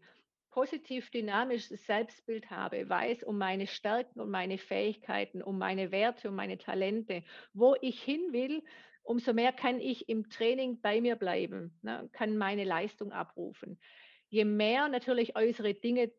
[0.50, 6.34] positiv dynamisches Selbstbild habe, weiß um meine Stärken und meine Fähigkeiten, um meine Werte, um
[6.34, 8.62] meine Talente, wo ich hin will,
[9.02, 13.80] umso mehr kann ich im Training bei mir bleiben, ne, kann meine Leistung abrufen.
[14.28, 16.12] Je mehr natürlich äußere Dinge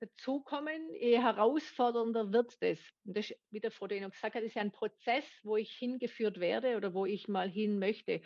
[0.00, 2.80] dazukommen, je herausfordernder wird es.
[3.04, 6.38] Und das ist, wie der Frodeno gesagt hat, ist ja ein Prozess, wo ich hingeführt
[6.38, 8.20] werde oder wo ich mal hin möchte.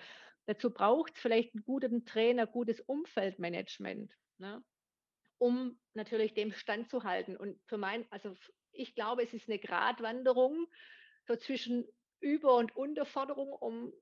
[0.46, 4.62] Dazu braucht es vielleicht einen guten Trainer, gutes Umfeldmanagement, ne?
[5.42, 7.36] Um natürlich dem standzuhalten.
[7.36, 8.32] Und für mein, also
[8.70, 10.68] ich glaube, es ist eine Gratwanderung
[11.26, 11.84] so zwischen
[12.20, 13.92] Über- und Unterforderung, um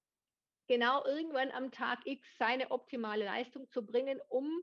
[0.68, 4.62] genau irgendwann am Tag X seine optimale Leistung zu bringen, um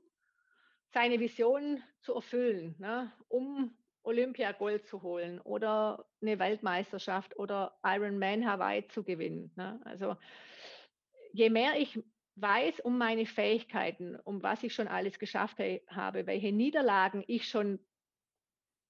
[0.94, 3.12] seine Vision zu erfüllen, ne?
[3.26, 9.50] um Olympiagold zu holen oder eine Weltmeisterschaft oder Ironman Hawaii zu gewinnen.
[9.56, 9.80] Ne?
[9.84, 10.16] Also
[11.32, 11.98] je mehr ich
[12.40, 15.58] weiß um meine Fähigkeiten, um was ich schon alles geschafft
[15.88, 17.78] habe, welche Niederlagen ich schon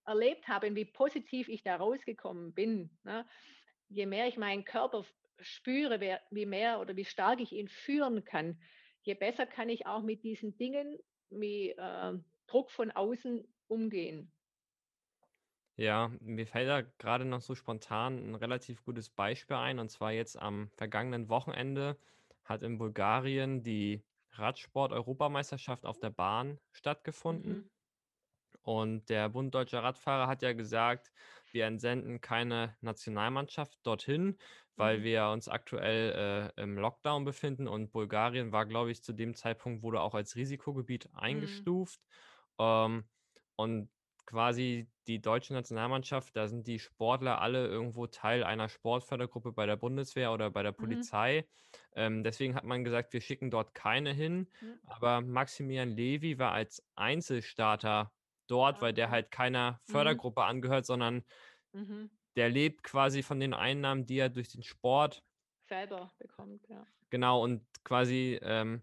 [0.04, 3.26] erlebt habe und wie positiv ich da rausgekommen bin, ne?
[3.88, 5.04] je mehr ich meinen Körper
[5.40, 8.60] spüre, wer, wie mehr oder wie stark ich ihn führen kann,
[9.02, 10.98] je besser kann ich auch mit diesen Dingen
[11.30, 14.32] wie äh, Druck von außen umgehen.
[15.76, 19.78] Ja, mir fällt da gerade noch so spontan ein relativ gutes Beispiel ein.
[19.78, 21.96] Und zwar jetzt am vergangenen Wochenende
[22.48, 27.58] hat in Bulgarien die Radsport-Europameisterschaft auf der Bahn stattgefunden.
[27.58, 27.70] Mhm.
[28.62, 31.12] Und der Bund Deutscher Radfahrer hat ja gesagt,
[31.52, 34.36] wir entsenden keine Nationalmannschaft dorthin,
[34.76, 35.02] weil Mhm.
[35.02, 37.66] wir uns aktuell äh, im Lockdown befinden.
[37.68, 41.70] Und Bulgarien war, glaube ich, zu dem Zeitpunkt wurde auch als Risikogebiet Mhm.
[41.76, 42.00] eingestuft.
[42.58, 43.08] Ähm,
[43.56, 43.90] und
[44.28, 49.76] quasi die deutsche Nationalmannschaft, da sind die Sportler alle irgendwo Teil einer Sportfördergruppe bei der
[49.76, 51.08] Bundeswehr oder bei der Mhm.
[51.12, 51.48] Polizei.
[51.94, 54.50] Ähm, deswegen hat man gesagt, wir schicken dort keine hin.
[54.60, 54.78] Mhm.
[54.84, 58.12] Aber Maximilian Levy war als Einzelstarter
[58.48, 60.20] dort, Ah, weil der halt keiner Mhm.
[60.22, 61.24] Fördergruppe angehört, sondern
[61.72, 62.08] Mhm.
[62.36, 65.26] der lebt quasi von den Einnahmen, die er durch den Sport
[65.68, 66.88] Selber bekommt, ja.
[67.10, 68.82] genau und quasi, ähm,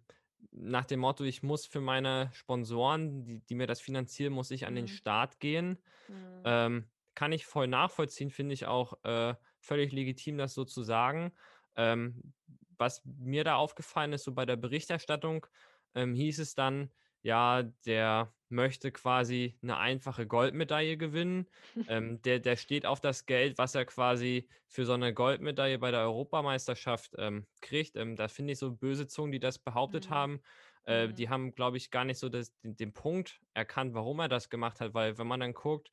[0.51, 4.65] nach dem Motto: „Ich muss für meine Sponsoren, die die mir das finanzieren muss ich
[4.67, 4.87] an den Mhm.
[4.87, 6.45] Start gehen.“ Mhm.
[6.45, 11.33] Ähm, kann ich voll nachvollziehen, finde ich auch, äh, völlig legitim, das so zu sagen.
[11.75, 12.33] Ähm,
[12.77, 15.47] was mir da aufgefallen ist, so bei der Berichterstattung,
[15.95, 16.91] ähm, hieß es dann,
[17.25, 21.47] ja, der möchte quasi eine einfache Goldmedaille gewinnen.
[21.87, 25.91] Ähm, der der steht auf das Geld, was er quasi für so eine Goldmedaille bei
[25.91, 27.95] der Europameisterschaft, ähm, kriegt.
[27.97, 30.11] Ähm, da finde ich so böse Zungen, die das behauptet Mhm.
[30.11, 30.41] haben,
[30.85, 31.13] äh, Mhm.
[31.13, 34.49] die haben, glaube ich, gar nicht so das den den Punkt erkannt, warum er das
[34.49, 34.93] gemacht hat.
[34.93, 35.91] Weil wenn man dann guckt,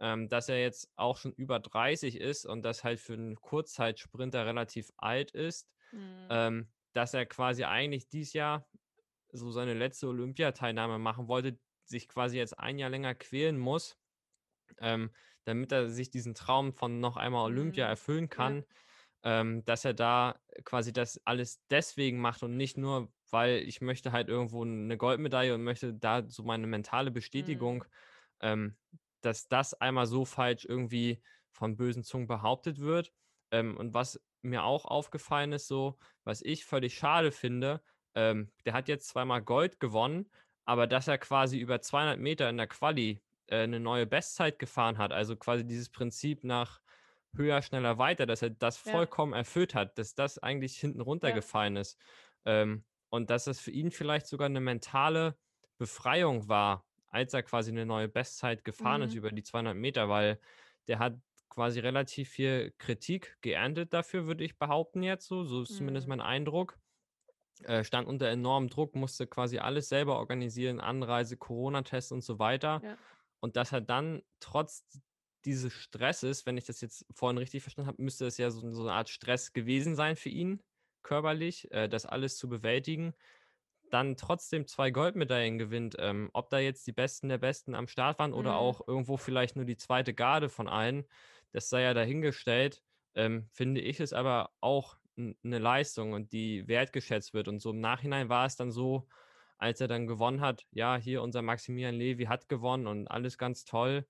[0.00, 4.46] ähm, dass er jetzt auch schon über 30 ist und das halt für einen Kurzzeitsprinter
[4.46, 6.30] relativ alt ist, Mhm.
[6.30, 8.68] ähm, dass er quasi eigentlich dieses Jahr
[9.32, 13.98] so seine letzte Olympiateilnahme machen wollte, sich quasi jetzt ein Jahr länger quälen muss,
[14.78, 15.10] ähm,
[15.44, 17.88] damit er sich diesen Traum von noch einmal Olympia Mhm.
[17.88, 18.54] erfüllen Ja.
[18.54, 18.64] kann,
[19.24, 24.12] ähm, dass er da quasi das alles deswegen macht und nicht nur, weil ich möchte
[24.12, 27.88] halt irgendwo eine Goldmedaille und möchte da so meine mentale Bestätigung, Mhm.
[28.40, 28.76] ähm,
[29.20, 33.12] dass das einmal so falsch irgendwie von bösen Zungen behauptet wird.
[33.50, 37.82] Ähm, und was mir auch aufgefallen ist so, was ich völlig schade finde,
[38.14, 40.30] ähm, der hat jetzt zweimal Gold gewonnen,
[40.64, 44.98] aber dass er quasi über 200 Meter in der Quali, äh, 'ne neue Bestzeit gefahren
[44.98, 46.80] hat, also quasi dieses Prinzip nach
[47.36, 49.08] höher, schneller, weiter, dass er das Ja.
[49.08, 51.42] vollkommen erfüllt hat, dass das eigentlich hinten Ja.
[51.42, 51.98] runtergefallen ist.
[52.46, 55.38] Ähm, und dass das für ihn vielleicht sogar 'ne mentale
[55.78, 59.16] Befreiung war, als er quasi 'ne neue Bestzeit gefahren ist Mhm.
[59.16, 60.40] über die 200 Meter, weil
[60.88, 65.44] der hat quasi relativ viel Kritik geerntet dafür, würde ich behaupten jetzt so.
[65.44, 66.08] So ist zumindest Mhm.
[66.08, 66.78] mein Eindruck.
[67.64, 72.82] Äh, stand unter enormem Druck, musste quasi alles selber organisieren, Anreise, Corona-Tests und so weiter.
[72.82, 72.98] Ja.
[73.40, 74.86] Und dass er dann trotz
[75.44, 78.82] dieses Stresses, wenn ich das jetzt vorhin richtig verstanden habe, müsste es ja so so
[78.84, 80.62] 'ne Art Stress gewesen sein für ihn
[81.02, 83.14] körperlich, äh, das alles zu bewältigen,
[83.90, 85.96] dann trotzdem 2 Goldmedaillen gewinnt.
[85.98, 88.58] Ähm, ob da jetzt die Besten der Besten am Start waren oder Mhm.
[88.58, 91.06] auch irgendwo vielleicht nur die zweite Garde von allen,
[91.52, 92.82] das sei ja dahingestellt.
[93.14, 97.48] Ähm, finde ich es aber auch 'n 'ne Leistung und die wertgeschätzt wird.
[97.48, 99.08] Und so im Nachhinein war es dann so,
[99.58, 103.64] als er dann gewonnen hat: „Ja, hier unser Maximilian Levy hat gewonnen und alles ganz
[103.64, 104.06] toll.“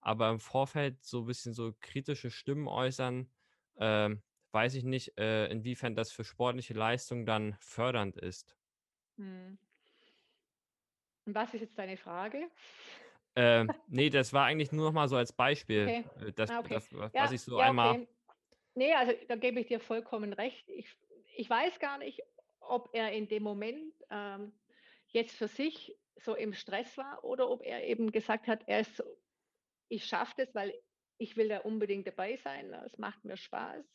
[0.00, 3.32] Aber im Vorfeld so ein bisschen so kritische Stimmen äußern,
[3.78, 8.56] ähm, weiß ich nicht, äh, inwiefern das für sportliche Leistung dann fördernd ist.
[9.18, 9.58] Mhm.
[11.26, 12.50] Und was ist jetzt deine Frage?
[13.36, 16.06] Ähm, ne, das war eigentlich nur noch mal so als Beispiel, Okay.
[16.16, 16.84] äh, das Ah, okay.
[16.88, 18.08] das, was Ja, ich so ja, einmal okay.
[18.80, 20.68] Ne, also da gebe ich dir vollkommen recht.
[20.70, 20.96] Ich
[21.36, 22.20] ich weiß gar nicht,
[22.60, 24.52] ob er in dem Moment, ähm,
[25.08, 28.96] jetzt für sich so im Stress war oder ob er eben gesagt hat, er ist
[28.96, 29.04] so:
[29.88, 30.74] „Ich schaffe das, weil
[31.18, 32.72] ich will da unbedingt dabei sein.
[32.86, 33.86] Es macht mir Spaß.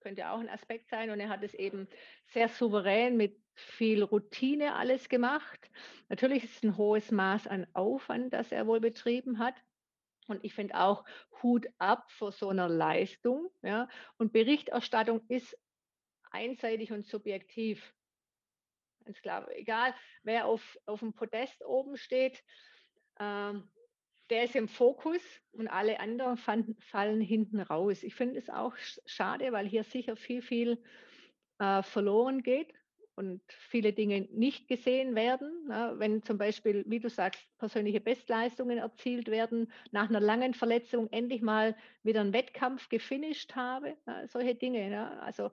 [0.00, 1.10] könnte auch ein Aspekt sein.
[1.10, 1.88] Und er hat es eben
[2.26, 5.70] sehr souverän mit viel Routine alles gemacht.
[6.10, 9.56] Natürlich ist es ein hohes Maß an Aufwand, das er wohl betrieben hat.
[10.28, 11.04] Und ich finde auch
[11.42, 13.50] Hut ab vor so einer Leistung.
[13.62, 13.88] Ja.
[14.18, 15.58] Und Berichterstattung ist
[16.30, 17.94] einseitig und subjektiv.
[19.04, 22.44] Ganz klar, egal wer auf, auf dem Podest oben steht,
[23.18, 23.70] ähm,
[24.28, 25.22] der ist im Fokus
[25.52, 28.02] und alle anderen fanden, fallen hinten raus.
[28.02, 28.76] Ich finde es auch
[29.06, 30.84] schade, weil hier sicher viel, viel
[31.58, 32.74] äh, verloren geht
[33.18, 35.66] und viele Dinge nicht gesehen werden.
[35.68, 41.08] Ja, wenn zum Beispiel, wie du sagst, persönliche Bestleistungen erzielt werden, nach einer langen Verletzung
[41.10, 44.88] endlich mal wieder einen Wettkampf gefinisht habe, ja, solche Dinge.
[44.90, 45.50] Ja, also,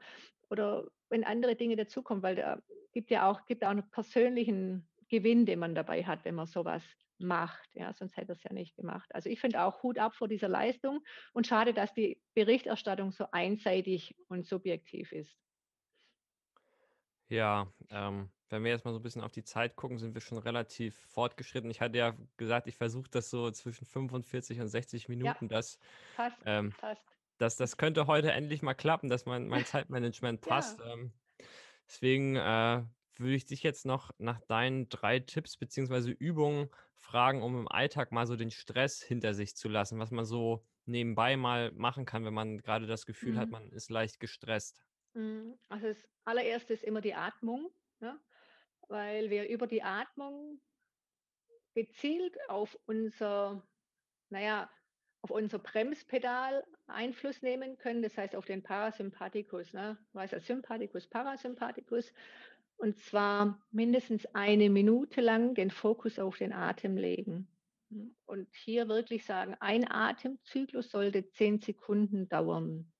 [0.49, 2.61] oder wenn andere Dinge dazukommen, weil da
[2.93, 6.83] gibt ja auch, gibt auch einen persönlichen Gewinn, den man dabei hat, wenn man sowas
[7.17, 7.69] macht.
[7.73, 9.09] Ja, sonst hätte er es ja nicht gemacht.
[9.15, 11.01] Also ich finde auch Hut ab vor dieser Leistung
[11.33, 15.44] und schade, dass die Berichterstattung so einseitig und subjektiv ist.
[17.29, 20.21] Ja, ähm, wenn wir jetzt mal so ein bisschen auf die Zeit gucken, sind wir
[20.21, 21.69] schon relativ fortgeschritten.
[21.71, 25.47] Ich hatte ja gesagt, ich versuche das so zwischen 45 und 60 Ja, Minuten.
[25.49, 25.79] Das,
[26.13, 27.17] passt, ähm, passt.
[27.37, 30.79] das, das könnte heute endlich mal klappen, dass mein, mein Zeitmanagement passt.
[30.79, 30.85] Ja.
[30.85, 31.13] Ähm,
[31.87, 32.85] deswegen äh,
[33.17, 38.11] würde ich dich jetzt noch nach deinen drei Tipps beziehungsweise Übungen fragen, um im Alltag
[38.11, 42.25] mal so den Stress hinter sich zu lassen, was man so nebenbei mal machen kann,
[42.25, 43.51] wenn man gerade das Gefühl hat, Mhm.
[43.51, 44.81] man ist leicht gestresst.
[45.15, 45.57] Mhm.
[45.69, 48.19] Also das allererste ist immer die Atmung, ne?
[48.87, 50.61] weil wir über die Atmung
[51.73, 53.67] gezielt auf unser,
[54.29, 54.69] naja,
[55.21, 59.97] auf unser Bremspedal Einfluss nehmen können, das heißt auf den Parasympathikus, ne?
[60.13, 62.13] Weiß ja Sympathikus, Parasympathikus.
[62.77, 67.47] Und zwar mindestens eine Minute lang den Fokus auf den Atem legen.
[67.89, 72.93] Hm, Und hier wirklich sagen, ein Atemzyklus sollte zehn Sekunden dauern,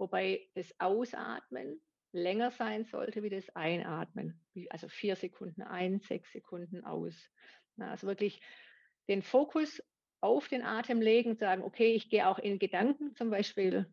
[0.00, 1.80] wobei das Ausatmen
[2.12, 4.40] länger sein sollte wie das Einatmen.
[4.70, 7.14] Also vier Sekunden ein, sechs Sekunden aus.
[7.78, 8.40] Also wirklich
[9.08, 9.82] den Fokus
[10.20, 13.86] auf den Atem legen, sagen, okay, ich gehe auch in Gedanken zum Beispiel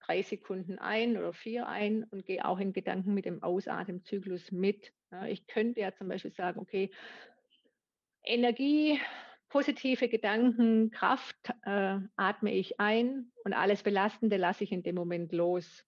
[0.00, 4.92] drei Sekunden ein oder vier ein und gehe auch in Gedanken mit dem Ausatemzyklus mit.
[5.28, 6.90] Ich könnte ja zum Beispiel sagen, okay,
[8.22, 9.00] Energie,
[9.48, 15.32] positive Gedanken, Kraft äh, atme ich ein und alles Belastende lasse ich in dem Moment
[15.32, 15.84] los.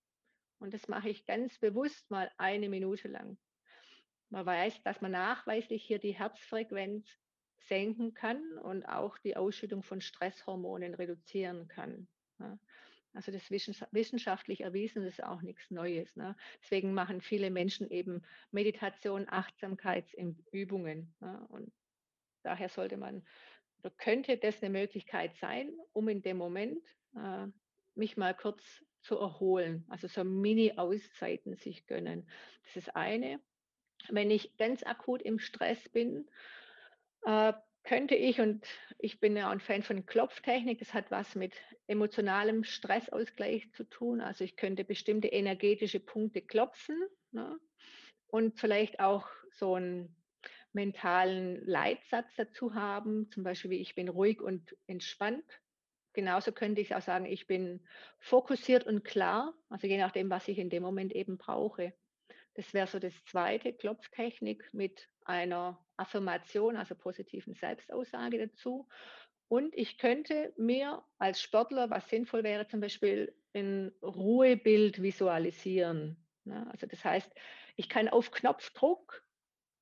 [0.58, 3.38] Und das mache ich ganz bewusst mal eine Minute lang.
[4.30, 7.08] Man weiß, dass man nachweislich hier die Herzfrequenz
[7.68, 12.08] senken kann und auch die Ausschüttung von Stresshormonen reduzieren kann.
[12.38, 12.58] Ja.
[13.14, 16.14] Also das wissenschaftlich erwiesen, ist auch nichts Neues.
[16.14, 16.36] Ne?
[16.62, 21.14] Deswegen machen viele Menschen eben Meditation, Achtsamkeitsübungen.
[21.20, 21.46] Ne?
[21.48, 21.72] Und
[22.42, 23.24] daher sollte man
[23.80, 26.82] oder könnte das eine Möglichkeit sein, um in dem Moment
[27.14, 27.46] äh,
[27.94, 28.62] mich mal kurz
[29.00, 32.28] zu erholen, also so Mini-Auszeiten sich gönnen.
[32.64, 33.40] Das ist eine.
[34.08, 36.28] Wenn ich ganz akut im Stress bin,
[37.24, 37.52] äh,
[37.84, 38.66] könnte ich, und
[38.98, 41.54] ich bin ja ein Fan von Klopftechnik, das hat was mit
[41.86, 44.20] emotionalem Stressausgleich zu tun.
[44.20, 47.58] Also ich könnte bestimmte energetische Punkte klopfen ne?
[48.26, 50.14] und vielleicht auch so einen
[50.78, 55.44] mentalen Leitsatz dazu haben, zum Beispiel wie ich bin ruhig und entspannt.
[56.12, 57.84] Genauso könnte ich auch sagen, ich bin
[58.20, 61.92] fokussiert und klar, also je nachdem, was ich in dem Moment eben brauche.
[62.54, 68.88] Das wäre so das zweite, Klopftechnik mit einer Affirmation, also positiven Selbstaussage dazu.
[69.48, 76.24] Und ich könnte mir als Sportler, was sinnvoll wäre, zum Beispiel ein Ruhebild visualisieren.
[76.44, 77.32] Ja, also das heißt,
[77.74, 79.24] ich kann auf Knopfdruck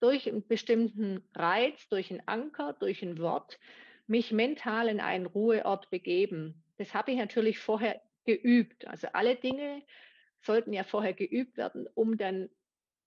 [0.00, 3.58] durch einen bestimmten Reiz, durch einen Anker, durch ein Wort
[4.06, 6.62] mich mental in einen Ruheort begeben.
[6.78, 8.86] Das habe ich natürlich vorher geübt.
[8.86, 9.82] Also alle Dinge
[10.42, 12.48] sollten ja vorher geübt werden, um dann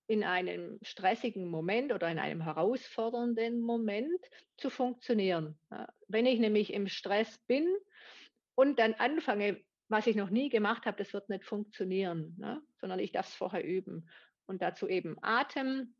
[0.08, 4.20] in einem stressigen Moment oder in einem herausfordernden Moment
[4.58, 5.58] zu funktionieren.
[6.08, 7.68] Wenn ich nämlich im Stress bin
[8.56, 12.62] und dann anfange, was ich noch nie gemacht habe, das wird nicht funktionieren, ne?
[12.80, 14.10] sondern ich darf es vorher üben.
[14.48, 15.94] Und dazu eben Atem,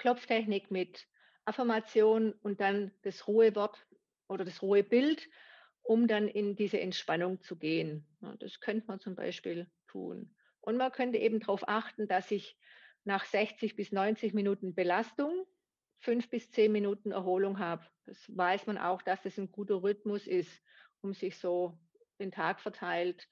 [0.00, 1.06] Klopftechnik mit
[1.44, 3.86] Affirmation und dann das Ruhewort
[4.28, 5.28] oder das Ruhebild,
[5.82, 8.06] um dann in diese Entspannung zu gehen.
[8.38, 10.34] Das könnte man zum Beispiel tun.
[10.62, 12.56] Und man könnte eben darauf achten, dass ich
[13.04, 15.44] nach 60 bis 90 Minuten Belastung
[15.98, 17.84] fünf bis zehn Minuten Erholung habe.
[18.06, 20.62] Das weiß man auch, dass das ein guter Rhythmus ist,
[21.02, 21.78] um sich so
[22.18, 23.28] den Tag verteilt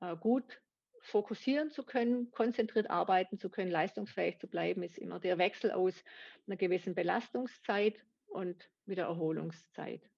[0.00, 0.60] äh, gut
[1.00, 6.04] fokussieren zu können, konzentriert arbeiten zu können, leistungsfähig zu bleiben, ist immer der Wechsel aus
[6.46, 10.10] einer gewissen Belastungszeit und wieder Erholungszeit.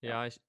[0.00, 0.26] Ja.
[0.26, 0.40] Ich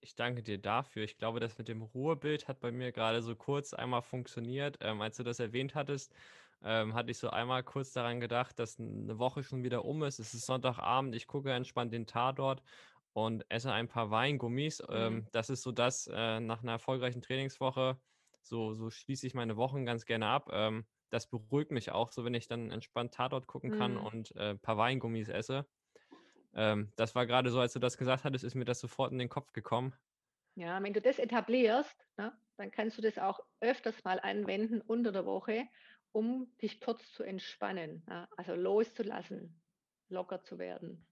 [0.00, 1.04] Ich danke dir dafür.
[1.04, 4.78] Ich glaube, das mit dem Ruhebild hat bei mir gerade so kurz einmal funktioniert.
[4.80, 6.14] Ähm, als du das erwähnt hattest,
[6.62, 10.18] ähm, hatte ich so einmal kurz daran gedacht, dass eine Woche schon wieder um ist.
[10.20, 12.62] Es ist Sonntagabend, ich gucke entspannt den Tatort
[13.12, 14.80] und esse ein paar Weingummis.
[14.88, 14.94] Mhm.
[14.94, 18.00] Ähm, das ist so das äh, nach einer erfolgreichen Trainingswoche.
[18.48, 20.48] So, so schließe ich meine Wochen ganz gerne ab.
[20.52, 23.98] Ähm, das beruhigt mich auch, so wenn ich dann entspannt Tatort gucken kann Mhm.
[23.98, 25.68] und äh, ein paar Weingummis esse.
[26.54, 29.18] Ähm, das war gerade so, als du das gesagt hattest, ist mir das sofort in
[29.18, 29.94] den Kopf gekommen.
[30.54, 35.12] Ja, wenn du das etablierst, ne, dann kannst du das auch öfters mal anwenden unter
[35.12, 35.68] der Woche,
[36.12, 39.62] um dich kurz zu entspannen, ja, also loszulassen,
[40.08, 41.06] locker zu werden.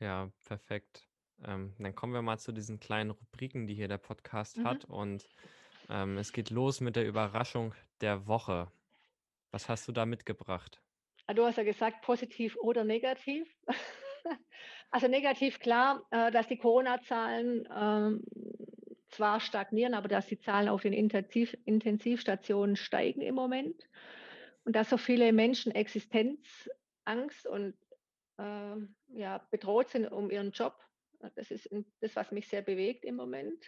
[0.00, 1.08] Ja, perfekt.
[1.40, 4.64] Ähm, dann kommen wir mal zu diesen kleinen Rubriken, die hier der Podcast Mhm.
[4.64, 4.84] hat.
[4.84, 5.28] Und
[5.92, 8.72] ähm, es geht los mit der Überraschung der Woche.
[9.50, 10.82] Was hast du da mitgebracht?
[11.26, 13.48] Ah, du hast ja gesagt, positiv oder negativ.
[14.94, 18.22] Also negativ klar, äh, dass die Corona-Zahlen ähm,
[19.08, 23.82] zwar stagnieren, aber dass die Zahlen auf den Intensiv Intensivstationen steigen im Moment
[24.64, 27.74] und dass so viele Menschen Existenzangst und
[28.38, 30.78] ähm, ja, bedroht sind um ihren Job.
[31.20, 31.70] Äh, Das ist
[32.00, 33.64] das, was mich sehr bewegt im Moment.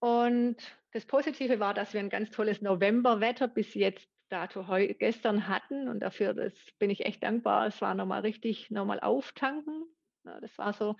[0.00, 0.56] Und
[0.92, 4.64] das Positive war, dass wir ein ganz tolles Novemberwetter bis jetzt dato
[4.98, 7.66] gestern hatten und dafür das bin ich echt dankbar.
[7.66, 9.86] Es war noch mal richtig noch mal auftanken.
[10.24, 10.96] Ja, das war so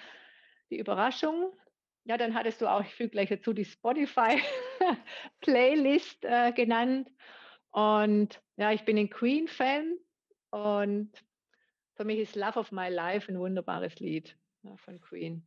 [0.71, 1.53] die Überraschung.
[2.05, 4.41] Ja, dann hattest du auch ich füge gleich dazu die Spotify
[5.41, 7.11] Playlist, äh, genannt.
[7.71, 9.99] Und ja, ich bin ein Queen-Fan
[10.51, 11.13] und
[11.97, 15.47] für mich ist „Love of My Life“ ein wunderbares Lied, ja, von Queen.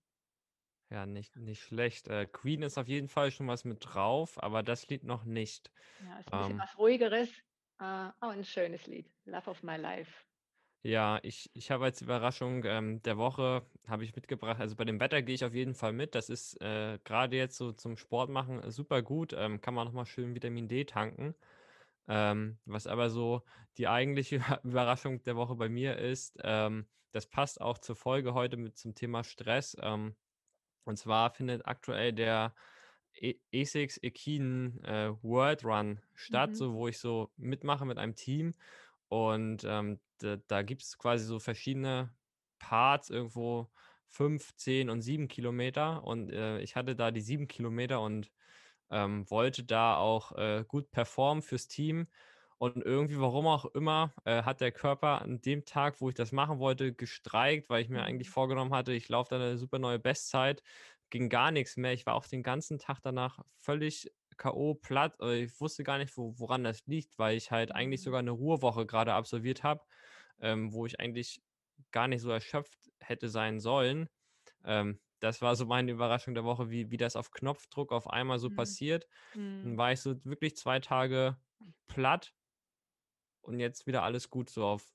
[0.92, 2.08] Ja, nicht, nicht schlecht.
[2.08, 5.72] Äh, Queen ist auf jeden Fall schon was mit drauf, aber das Lied noch nicht.
[6.00, 7.30] Ja, ist ein bisschen Ähm, was Ruhigeres,
[7.80, 9.10] äh, aber 'n schönes Lied.
[9.26, 10.26] „Love of My Life“.
[10.84, 15.00] ja, ich, ich habe als Überraschung ähm, der Woche, habe ich mitgebracht, also bei dem
[15.00, 16.16] Wetter gehe ich auf jeden Fall mit.
[16.16, 19.34] Das ist äh, gerade jetzt so zum Sport machen äh, super gut.
[19.34, 21.36] Ähm, kann man nochmal schön Vitamin D tanken.
[22.08, 23.44] Ähm, was aber so
[23.78, 28.58] die eigentliche Überraschung der Woche bei mir ist, ähm, das passt auch zur Folge heute
[28.58, 29.78] mit zum Thema Stress.
[29.82, 30.16] Ähm,
[30.86, 32.56] und zwar findet aktuell der
[33.14, 38.16] E ESICS Equine äh, World Run statt, Mhm, so wo ich so mitmache mit einem
[38.16, 38.56] Team.
[39.10, 42.16] Und ähm, da, da gibt es quasi so verschiedene
[42.60, 43.70] Parts, irgendwo
[44.08, 46.04] 5, 10 und 7 Kilometer.
[46.04, 48.32] Und äh, ich hatte da die 7 Kilometer und
[48.90, 52.08] ähm, wollte da auch äh, gut performen fürs Team.
[52.62, 56.32] Und irgendwie, warum auch immer, äh, hat der Körper an dem Tag, wo ich das
[56.32, 59.80] machen wollte, gestreikt, weil ich mir eigentlich mhm, vorgenommen hatte, ich laufe da eine super
[59.80, 60.62] neue Bestzeit.
[61.10, 61.94] Ging gar nichts mehr.
[61.94, 64.76] Ich war auch den ganzen Tag danach völlig K.O.
[64.76, 65.16] platt.
[65.22, 68.20] äh, Ich wusste gar nicht, wo, woran das liegt, weil ich halt eigentlich mhm, sogar
[68.20, 69.82] eine Ruhewoche gerade absolviert habe,
[70.40, 71.42] ähm, wo ich eigentlich
[71.92, 74.08] gar nicht so erschöpft hätte sein sollen.
[74.66, 78.40] Ähm, das war so meine Überraschung der Woche, wie wie das auf Knopfdruck auf einmal
[78.40, 79.08] so mhm, passiert.
[79.62, 79.78] Dann mhm.
[79.78, 81.38] war ich so wirklich 2 Tage
[81.88, 82.34] platt
[83.42, 84.94] und jetzt wieder alles gut, so auf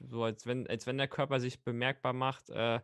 [0.00, 2.80] so als wenn als wenn der Körper sich bemerkbar macht, äh,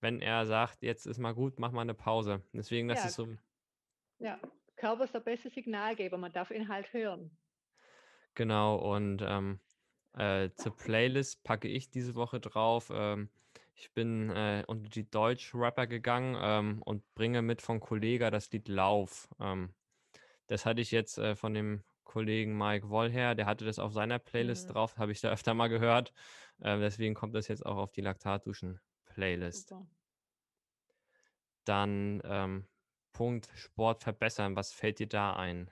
[0.00, 3.14] wenn er sagt: „Jetzt ist mal gut, mach mal eine Pause.“ Deswegen, das Ja, ist
[3.16, 3.36] so
[4.18, 4.40] ja.
[4.76, 7.38] Körper ist der beste Signalgeber, man darf ihn halt hören.
[8.34, 9.60] genau und, ähm,
[10.14, 13.30] äh, zur Playlist packe ich diese Woche drauf, ähm
[13.74, 18.68] ich bin, äh, unter die Deutsch-Rapper gegangen, ähm, und bringe mit von Kollega das Lied
[18.68, 19.30] „Lauf“.
[19.40, 19.74] Ähm
[20.48, 24.18] Das hatte ich jetzt, äh, von dem Kollegen Mike Wollher, der hatte das auf seiner
[24.18, 26.12] Playlist Mhm, drauf, habe ich da öfter mal gehört.
[26.60, 29.70] Äh, deswegen kommt das jetzt auch auf die Laktatduschen-Playlist.
[29.70, 29.86] super.
[31.64, 32.68] Dann, ähm,
[33.12, 34.54] Punkt Sport verbessern.
[34.56, 35.70] Was fällt dir da ein?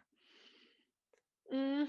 [1.50, 1.88] Hm,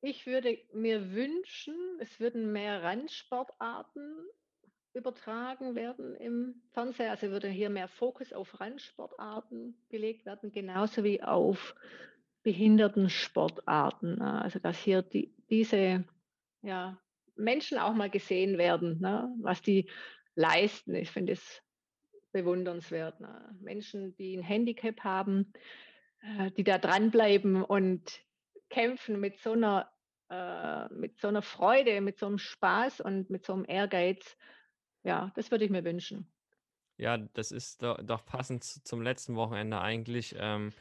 [0.00, 4.26] ich würde mir wünschen, es würden mehr Randsportarten
[4.94, 7.12] übertragen werden im Fernseher.
[7.12, 11.74] Also würde hier mehr Fokus auf Randsportarten gelegt werden, genauso wie auf
[12.42, 14.18] Behindertensportarten.
[14.18, 14.42] ne?
[14.42, 16.04] Also dass hier die, diese
[16.62, 16.98] ja,
[17.36, 19.32] Menschen auch mal gesehen werden, ne?
[19.40, 19.88] was die
[20.34, 20.94] leisten.
[20.94, 21.62] Ich finde es
[22.32, 23.20] bewundernswert.
[23.20, 23.56] Ne?
[23.60, 25.52] Menschen, die ein Handicap haben,
[26.20, 28.20] äh, die da dranbleiben und
[28.70, 29.90] kämpfen mit so einer
[30.32, 34.36] äh, mit so einer Freude, mit so einem Spaß und mit so einem Ehrgeiz.
[35.02, 36.26] Ja, das würde ich mir wünschen.
[36.96, 40.72] Ja, das ist do doch passend zum letzten Wochenende eigentlich, ähm,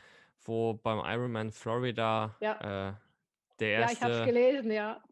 [0.44, 2.94] wo beim Ironman Florida, Ja, äh,
[3.60, 5.04] der ja, ich habe es erste gelesen, ja.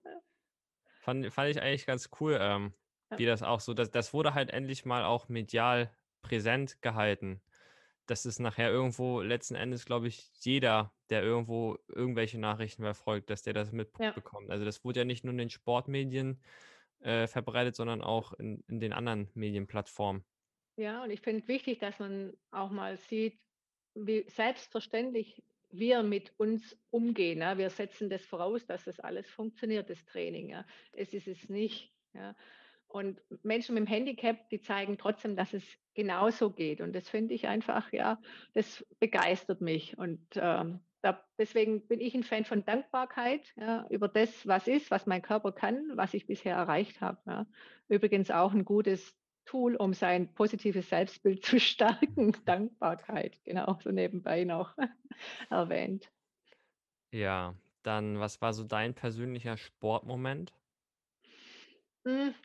[1.00, 2.74] Fand fand ich eigentlich ganz cool, ähm,
[3.12, 7.42] Ja, wie das auch so das das wurde halt endlich mal auch medial präsent gehalten.
[8.08, 13.44] Das ist nachher irgendwo letzten Endes, glaube ich, jeder, der irgendwo irgendwelche Nachrichten verfolgt, dass
[13.44, 14.52] der das ja, mitbekommt.
[14.52, 16.42] Also, das wurde ja nicht nur in den Sportmedien,
[17.02, 20.26] äh, verbreitet, sondern auch in in den anderen Medienplattformen.
[20.78, 23.40] Ja, und ich finde wichtig, dass man auch mal sieht,
[24.06, 27.40] wie selbstverständlich wir mit uns umgehen.
[27.40, 27.58] Ja.
[27.58, 30.50] Wir setzen das voraus, dass das alles funktioniert, das Training.
[30.50, 30.66] Ja.
[30.94, 31.94] Es ist es nicht.
[32.14, 32.36] Ja.
[32.88, 36.82] Und Menschen mit dem Handicap, die zeigen trotzdem, dass es genauso geht.
[36.82, 38.20] Und das finde ich einfach, ja,
[38.54, 39.96] das begeistert mich.
[39.98, 44.90] Und ähm, da, deswegen bin ich ein Fan von Dankbarkeit ja, über das, was ist,
[44.90, 47.20] was mein Körper kann, was ich bisher erreicht habe.
[47.28, 47.46] Ja.
[47.90, 49.16] Übrigens auch ein gutes
[49.50, 52.36] Tool, um sein positives Selbstbild zu stärken.
[52.46, 54.78] Dankbarkeit, genau, so nebenbei noch
[55.50, 56.12] erwähnt.
[57.12, 60.54] Ja, dann was war so dein persönlicher Sportmoment?
[62.06, 62.36] Hm,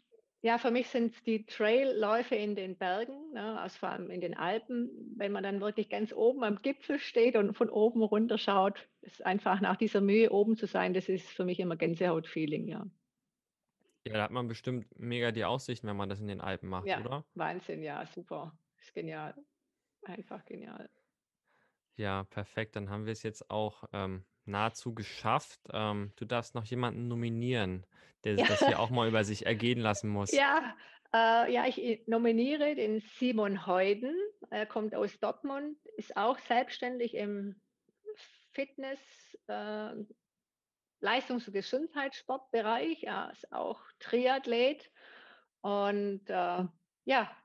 [0.40, 4.22] ja, für mich sind es die Trailläufe in den Bergen, ne, also vor allem in
[4.22, 8.38] den Alpen, wenn man dann wirklich ganz oben am Gipfel steht und von oben runter
[8.38, 12.68] schaut, ist einfach nach dieser Mühe oben zu sein, das ist für mich immer Gänsehaut-Feeling,
[12.68, 12.86] ja.
[14.06, 16.86] Ja, da hat man bestimmt mega die Aussichten, wenn man das in den Alpen macht,
[16.86, 17.26] Ja, oder?
[17.34, 18.58] Wahnsinn, ja, super.
[18.78, 19.34] Ist genial,
[20.04, 20.90] einfach genial.
[21.96, 22.76] Ja, perfekt.
[22.76, 25.60] Dann haben wir es jetzt auch ähm, nahezu geschafft.
[25.72, 27.86] Ähm, du darfst noch jemanden nominieren,
[28.24, 30.30] der Ja, das hier auch mal über sich ergehen lassen muss.
[30.30, 30.76] ja,
[31.12, 34.14] äh, ja, ich nominiere den Simon Heuden.
[34.50, 37.60] Er kommt aus Dortmund, ist auch selbstständig im
[38.52, 39.00] Fitness,
[39.46, 39.94] äh,
[41.04, 43.04] Leistungs- und Gesundheitssportbereich.
[43.04, 44.90] Er ist auch Triathlet
[45.62, 46.64] und, äh,
[47.06, 47.36] ja,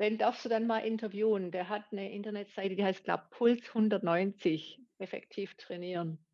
[0.00, 1.50] den darfst du dann mal interviewen.
[1.52, 6.26] Der hat eine Internetseite, die heißt, glaube Puls 190, effektiv trainieren.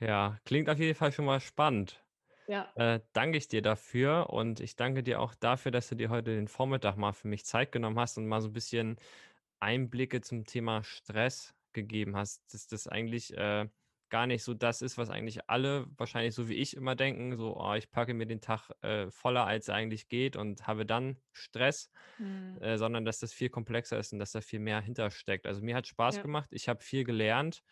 [0.00, 2.04] Ja, klingt auf jeden Fall schon mal spannend.
[2.46, 6.10] Ja, Äh, danke ich dir dafür und ich danke dir auch dafür, dass du dir
[6.10, 8.96] heute den Vormittag mal für mich Zeit genommen hast und mal so ein bisschen
[9.60, 13.68] Einblicke zum Thema Stress gegeben hast, dass das eigentlich äh,
[14.08, 17.56] gar nicht so das ist, was eigentlich alle wahrscheinlich so wie ich immer denken, so,
[17.56, 21.90] oh, ich packe mir den Tag äh, voller, als eigentlich geht und habe dann Stress,
[22.18, 25.46] mhm, äh, sondern dass das viel komplexer ist und dass da viel mehr hintersteckt.
[25.46, 26.22] Also mir hat Spaß ja.
[26.22, 27.62] gemacht, ich habe viel gelernt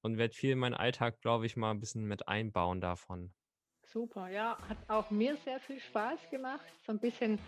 [0.00, 3.32] und werde viel in meinen Alltag, glaube ich, mal ein bisschen mit einbauen davon.
[3.82, 7.38] Super, ja, hat auch mir sehr viel Spaß gemacht, so ein bisschen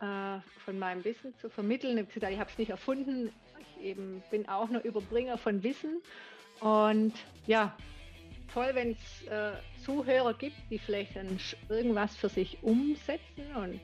[0.00, 1.98] äh, von meinem Wissen zu vermitteln.
[1.98, 5.62] Ich habe gesagt, ich habe es nicht erfunden, ich eben bin auch nur Überbringer von
[5.62, 6.00] Wissen.
[6.60, 7.12] Und
[7.46, 7.74] ja,
[8.52, 9.52] toll, wenn es äh,
[9.84, 11.38] Zuhörer gibt, die vielleicht dann
[11.68, 13.54] irgendwas für sich umsetzen.
[13.54, 13.80] Und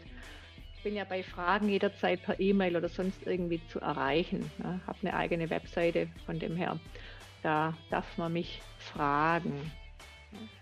[0.77, 4.51] ich bin ja bei Fragen jederzeit per E-Mail oder sonst irgendwie zu erreichen.
[4.59, 4.81] Ne?
[4.87, 6.79] Habe eine eigene Webseite, von dem her,
[7.43, 9.73] da darf man mich fragen.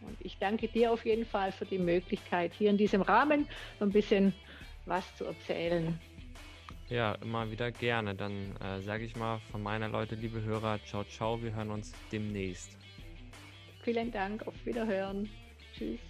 [0.03, 3.49] Und ich danke dir auf jeden Fall für die Möglichkeit, hier in diesem Rahmen
[3.79, 4.35] so ein bisschen
[4.85, 5.99] was zu erzählen.
[6.89, 8.15] Ja, immer wieder gerne.
[8.15, 11.93] Dann äh, sage ich mal von meiner Leute, liebe Hörer, ciao, ciao, wir hören uns
[12.11, 12.77] demnächst.
[13.83, 15.29] Vielen Dank, auf Wiederhören.
[15.77, 16.01] Tschüss.